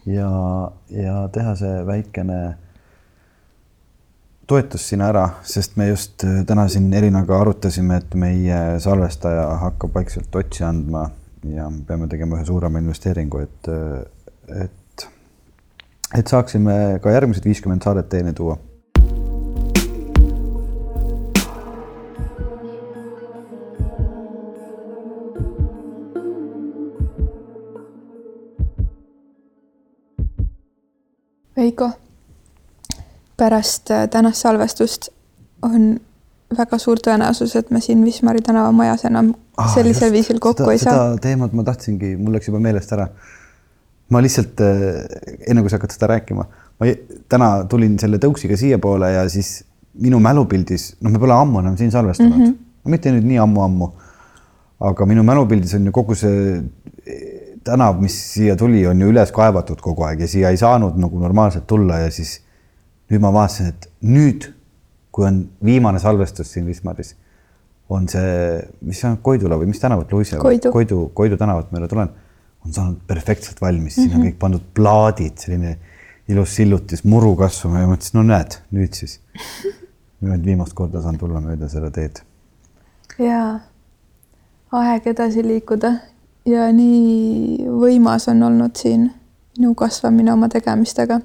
[0.06, 0.30] ja,
[0.94, 2.38] ja teha see väikene
[4.48, 9.90] toetus sinna ära, sest me just äh, täna siin Elinaga arutasime, et meie salvestaja hakkab
[9.98, 11.10] vaikselt otsi andma
[11.48, 15.08] ja me peame tegema ühe suurema investeeringu, et, äh, et,
[16.22, 18.56] et saaksime ka järgmised viiskümmend saadet teene tuua
[31.58, 31.90] Veiko,
[33.36, 35.08] pärast äh, tänast salvestust
[35.66, 35.96] on
[36.54, 40.68] väga suur tõenäosus, et me siin Wismari tänava majas enam ah, sellisel just, viisil kokku
[40.68, 40.94] seda, ei saa.
[40.94, 43.08] seda teemat ma tahtsingi, mul läks juba meelest ära.
[44.08, 45.02] ma lihtsalt äh,
[45.50, 46.46] enne kui sa hakkad seda rääkima,
[46.78, 46.92] ma
[47.28, 49.58] täna tulin selle tõuksiga siiapoole ja siis
[49.98, 52.92] minu mälupildis, noh, me pole ammu enam siin salvestanud mm, -hmm.
[52.94, 53.90] mitte nüüd nii ammu-ammu.
[54.80, 56.62] aga minu mälupildis on ju kogu see
[57.68, 61.20] tänav, mis siia tuli, on ju üles kaevatud kogu aeg ja siia ei saanud nagu
[61.20, 62.38] normaalselt tulla ja siis
[63.12, 64.48] nüüd ma vaatasin, et nüüd,
[65.12, 67.14] kui on viimane salvestus siin Wismaris,
[67.88, 71.88] on see, mis see on, Koidula või mis tänavat, Luise Koidu, Koidu, Koidu tänavat mööda
[71.90, 72.10] tulen,
[72.64, 74.18] on saanud perfektselt valmis, siin mm -hmm.
[74.18, 74.28] on mhm.
[74.28, 75.78] kõik pandud plaadid, selline
[76.28, 79.20] ilus sillutis, muru kasvama ja mõtlesin, no näed, nüüd siis.
[80.24, 82.20] nüüd viimast korda saan tulla mööda seda teed.
[83.18, 83.60] jaa,
[84.72, 85.92] aeg edasi liikuda
[86.48, 89.10] ja nii võimas on olnud siin
[89.58, 91.20] minu kasvamine oma tegemistega.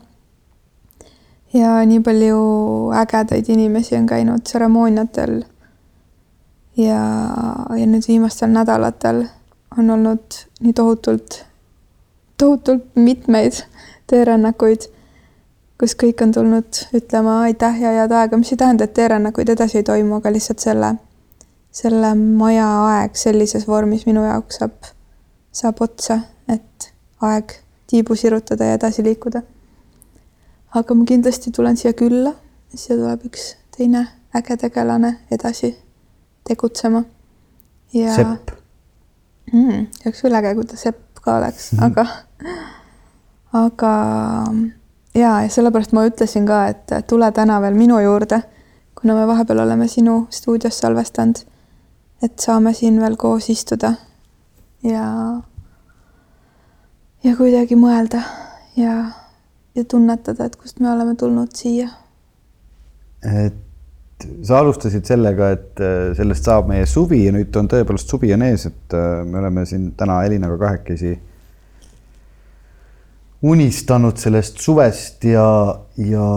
[1.54, 2.40] ja nii palju
[2.98, 5.44] ägedaid inimesi on käinud tseremooniatel.
[6.78, 7.02] ja,
[7.78, 9.26] ja nüüd viimastel nädalatel
[9.78, 11.46] on olnud nii tohutult,
[12.38, 13.64] tohutult mitmeid
[14.08, 14.90] teerännakuid.
[15.80, 19.78] kus kõik on tulnud ütlema aitäh ja head aega, mis ei tähenda, et teerännakuid edasi
[19.82, 20.94] ei toimu, aga lihtsalt selle,
[21.72, 24.78] selle maja aeg sellises vormis minu jaoks saab,
[25.54, 26.90] saab otsa, et
[27.22, 27.54] aeg
[27.88, 29.42] tiibu sirutada ja edasi liikuda.
[30.74, 32.34] aga ma kindlasti tulen siia külla,
[32.74, 35.76] siia tuleb üks teine äge tegelane edasi
[36.48, 37.04] tegutsema.
[37.94, 38.16] ja.
[38.16, 38.52] Sepp
[39.54, 39.88] mm,.
[40.06, 41.86] oleks küll äge, kui ta Sepp ka oleks mm, -hmm.
[41.86, 42.06] aga,
[43.54, 43.94] aga
[45.16, 48.42] ja, ja sellepärast ma ütlesin ka, et tule täna veel minu juurde,
[48.96, 51.46] kuna me vahepeal oleme sinu stuudios salvestanud.
[52.22, 53.94] et saame siin veel koos istuda
[54.84, 55.08] ja,
[57.24, 58.24] ja kuidagi mõelda
[58.80, 58.96] ja,
[59.76, 61.90] ja tunnetada, et kust me oleme tulnud siia.
[63.24, 63.60] et
[64.44, 68.46] sa alustasid sellega, et äh, sellest saab meie suvi ja nüüd on tõepoolest suvi on
[68.48, 71.14] ees, et äh, me oleme siin täna Elinaga kahekesi
[73.44, 75.48] unistanud sellest suvest ja,
[76.00, 76.28] ja,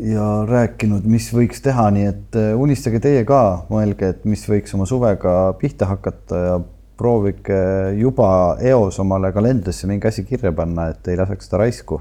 [0.00, 3.42] ja rääkinud, mis võiks teha, nii et äh, unistage teie ka,
[3.72, 6.56] mõelge, et mis võiks oma suvega pihta hakata ja
[6.96, 7.58] proovige
[8.00, 8.28] juba
[8.64, 12.00] eos omale kalendrisse mingi asi kirja panna, et ei laseks seda raisku,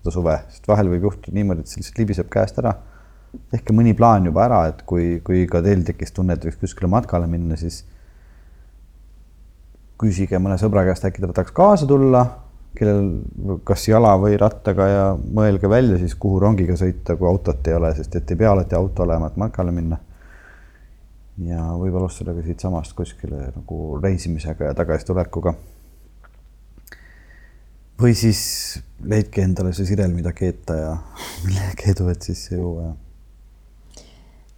[0.00, 2.76] seda suve, sest vahel võib juhtuda niimoodi, et see lihtsalt libiseb käest ära
[3.52, 6.90] tehke mõni plaan juba ära, et kui, kui ka teil tekkis tunne, et võiks kuskile
[6.90, 7.82] matkale minna, siis
[10.00, 12.24] küsige mõne sõbra käest, äkki ta tahaks kaasa tulla,
[12.76, 17.78] kellel kas jala või rattaga ja mõelge välja siis, kuhu rongiga sõita, kui autot ei
[17.78, 19.98] ole, sest et ei pea alati auto olema, et matkale minna.
[21.44, 25.54] Ja võib alustada ka siitsamast kuskile nagu reisimisega ja tagasitulekuga.
[28.00, 28.42] või siis
[29.04, 30.92] leidke endale see sirel, mida keeta ja
[31.44, 32.94] mille keeduvett sisse juua ja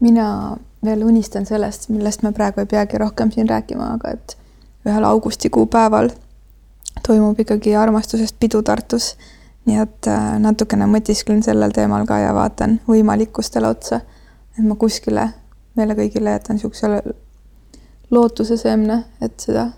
[0.01, 4.37] mina veel unistan sellest, millest me praegu ei peagi rohkem siin rääkima, aga et
[4.87, 6.11] ühel augustikuu päeval
[7.07, 9.17] toimub ikkagi armastusest pidu Tartus.
[9.69, 14.01] nii et äh, natukene mõtisklen sellel teemal ka ja vaatan võimalikkustele otsa.
[14.59, 15.29] et ma kuskile
[15.79, 17.03] meile kõigile jätan niisuguse
[18.11, 19.71] lootuse seemne, et seda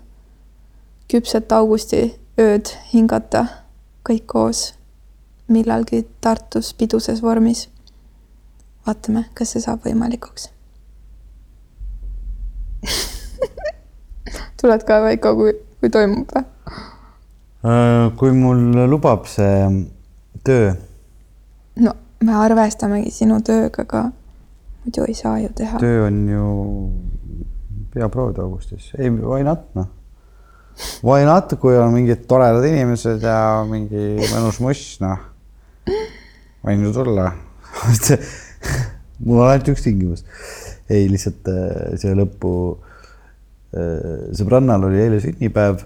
[1.11, 2.03] küpset augusti
[2.39, 3.45] ööd hingata
[4.07, 4.71] kõik koos
[5.51, 7.67] millalgi Tartus piduses vormis
[8.87, 10.49] vaatame, kas see saab võimalikuks
[14.61, 16.45] tuled ka, Veiko, kui, kui toimub või?
[17.61, 19.67] Äh, kui mul lubab see
[20.45, 20.71] töö.
[21.77, 21.93] no
[22.25, 24.03] me arvestamegi sinu tööga ka.
[24.83, 25.79] Muidu ei saa ju teha.
[25.81, 26.45] töö on ju
[27.93, 29.89] peaproovid augustis, ei, why not noh.
[31.03, 35.19] Why not, kui on mingid toredad inimesed ja mingi mõnus muss, noh.
[36.63, 37.31] võin ju tulla
[39.25, 40.23] mul on ainult üks tingimus.
[40.91, 42.53] ei, lihtsalt äh, see lõppu.
[43.71, 45.85] Äh, sõbrannal oli eile sünnipäev,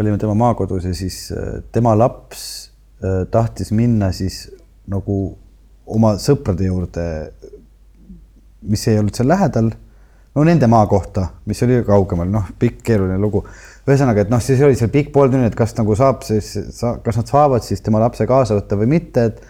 [0.00, 2.48] olime tema maakodus ja siis äh, tema laps
[3.32, 4.42] tahtis minna siis
[4.92, 5.14] nagu
[5.88, 7.04] oma sõprade juurde,
[8.62, 9.70] mis ei olnud seal lähedal
[10.34, 13.44] no nende maa kohta, mis oli kaugemal, noh, pikk keeruline lugu.
[13.88, 16.52] ühesõnaga, et noh, siis oli seal pikk pool tundi, et kas nagu saab siis,
[17.02, 19.40] kas nad saavad siis tema lapse kaasa võtta või mitte, et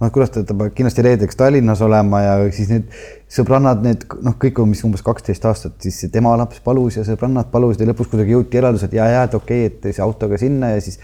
[0.00, 2.88] noh, kuidas ta peab kindlasti reedeks Tallinnas olema ja siis need
[3.30, 7.52] sõbrannad, need noh, kõik on, mis umbes kaksteist aastat, siis tema laps palus ja sõbrannad
[7.52, 10.40] palusid ja lõpuks kuidagi jõuti järeldusele, et ja, ja et okei okay,, et siis autoga
[10.40, 10.96] sinna ja siis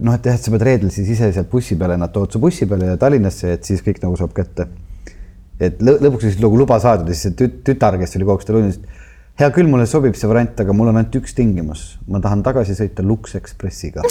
[0.00, 2.42] noh, et jah, et sa pead reedel siis ise sealt bussi peale, nad toovad su
[2.42, 4.66] bussi peale ja Tallinnasse, et siis kõik nagu saab kätte.
[5.60, 8.56] Et lõpuks siis nagu luba saadud ja siis see tütar, kes oli kogu aeg seda
[8.56, 8.80] lunis,
[9.40, 12.76] hea küll, mulle sobib see variant, aga mul on ainult üks tingimus, ma tahan tagasi
[12.78, 14.04] sõita Lux Expressiga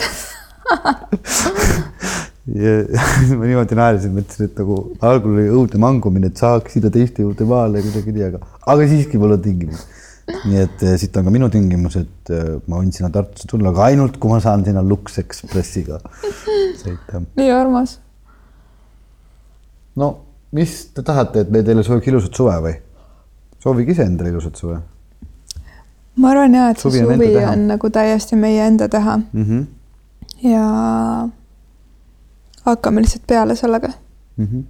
[2.57, 2.73] ja
[3.39, 7.47] ma niimoodi naersin, mõtlesin, et nagu algul oli õudne mangumine, et saaks sinna teiste juurde
[7.49, 8.43] maale kuidagi nii, aga,
[8.73, 9.83] aga siiski mul on tingimus.
[10.45, 13.73] nii et eh, siit on ka minu tingimus, et eh, ma võin sinna Tartusse tulla,
[13.73, 15.99] aga ainult kui ma saan sinna Lux Expressiga
[16.81, 17.23] sõita.
[17.39, 17.97] nii armas.
[19.99, 20.13] no
[20.51, 22.75] mis te tahate, et me teile sooviks ilusat suve või?
[23.59, 24.79] soovige ise endale ilusat suve.
[26.15, 29.45] ma arvan ja, et see suvi on, suvi on nagu täiesti meie enda teha mm.
[29.45, 29.65] -hmm.
[30.49, 30.65] ja
[32.65, 33.87] hakkame lihtsalt peale sellega
[34.37, 34.45] mm.
[34.45, 34.63] -hmm.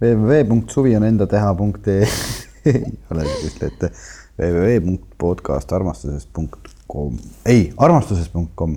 [0.00, 2.06] www.suvianendateha.ee
[2.66, 3.90] ei ole vist ette
[4.38, 7.16] www.podcastarmastusest.com,
[7.46, 8.76] ei, armastusest.com.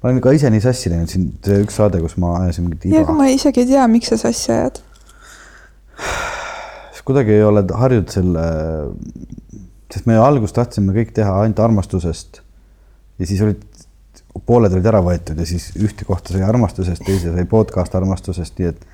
[0.00, 2.88] ma olen ka ise nii sassi läinud siin, see üks saade, kus ma ajasin mingit
[2.88, 2.96] iba.
[3.00, 4.82] ja, aga ma isegi ei tea, miks sa sassi ajad.
[7.10, 8.44] kuidagi ei ole harjunud selle,
[9.90, 12.40] sest me alguses tahtsime kõik teha ainult armastusest
[13.18, 13.66] ja siis olid
[14.46, 18.70] pooled olid ära võetud ja siis ühte kohta sai armastusest, teise sai podcast armastusest, nii
[18.70, 18.84] et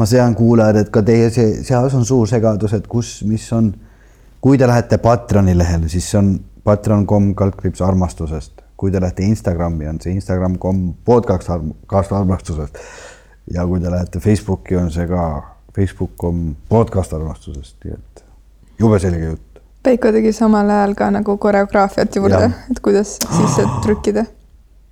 [0.00, 3.70] ma sean kuulajad, et ka teie see, seas on suur segadus, et kus, mis on,
[4.44, 6.32] kui te lähete Patreoni lehele, siis see on
[6.66, 12.78] patreon.com kaldkriips armastusest, kui te lähete Instagrami, on see Instagram.com podcast armastusest.
[13.54, 15.42] ja kui te lähete Facebooki, on see ka,
[15.76, 18.24] Facebook on podcast armastusest, nii et
[18.78, 19.60] jube selge jutt.
[19.86, 24.26] Peiko tegi samal ajal ka nagu koreograafiat juurde, et kuidas sisse trükkida.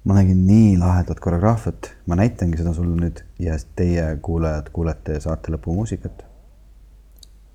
[0.05, 5.53] ma nägin nii lahedat koreograafiat, ma näitangi seda sulle nüüd ja teie kuulajad kuulete saate
[5.53, 6.25] lõpumuusikat.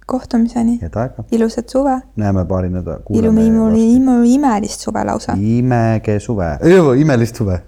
[0.10, 3.02] Kohtumiseni, head aega, ilusat suve, näeme paari nädala.
[3.22, 5.38] ilume imuli, imuli imelist suve lausa.
[5.40, 6.50] imege suve,
[7.04, 7.62] imelist suve.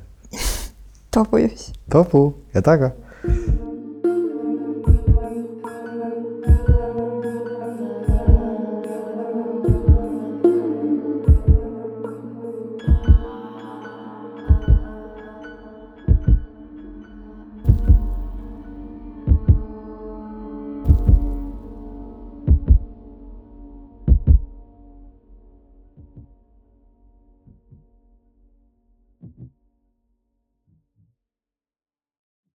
[1.12, 1.72] tobujuss.
[1.90, 2.26] tofu,
[2.56, 2.92] head aega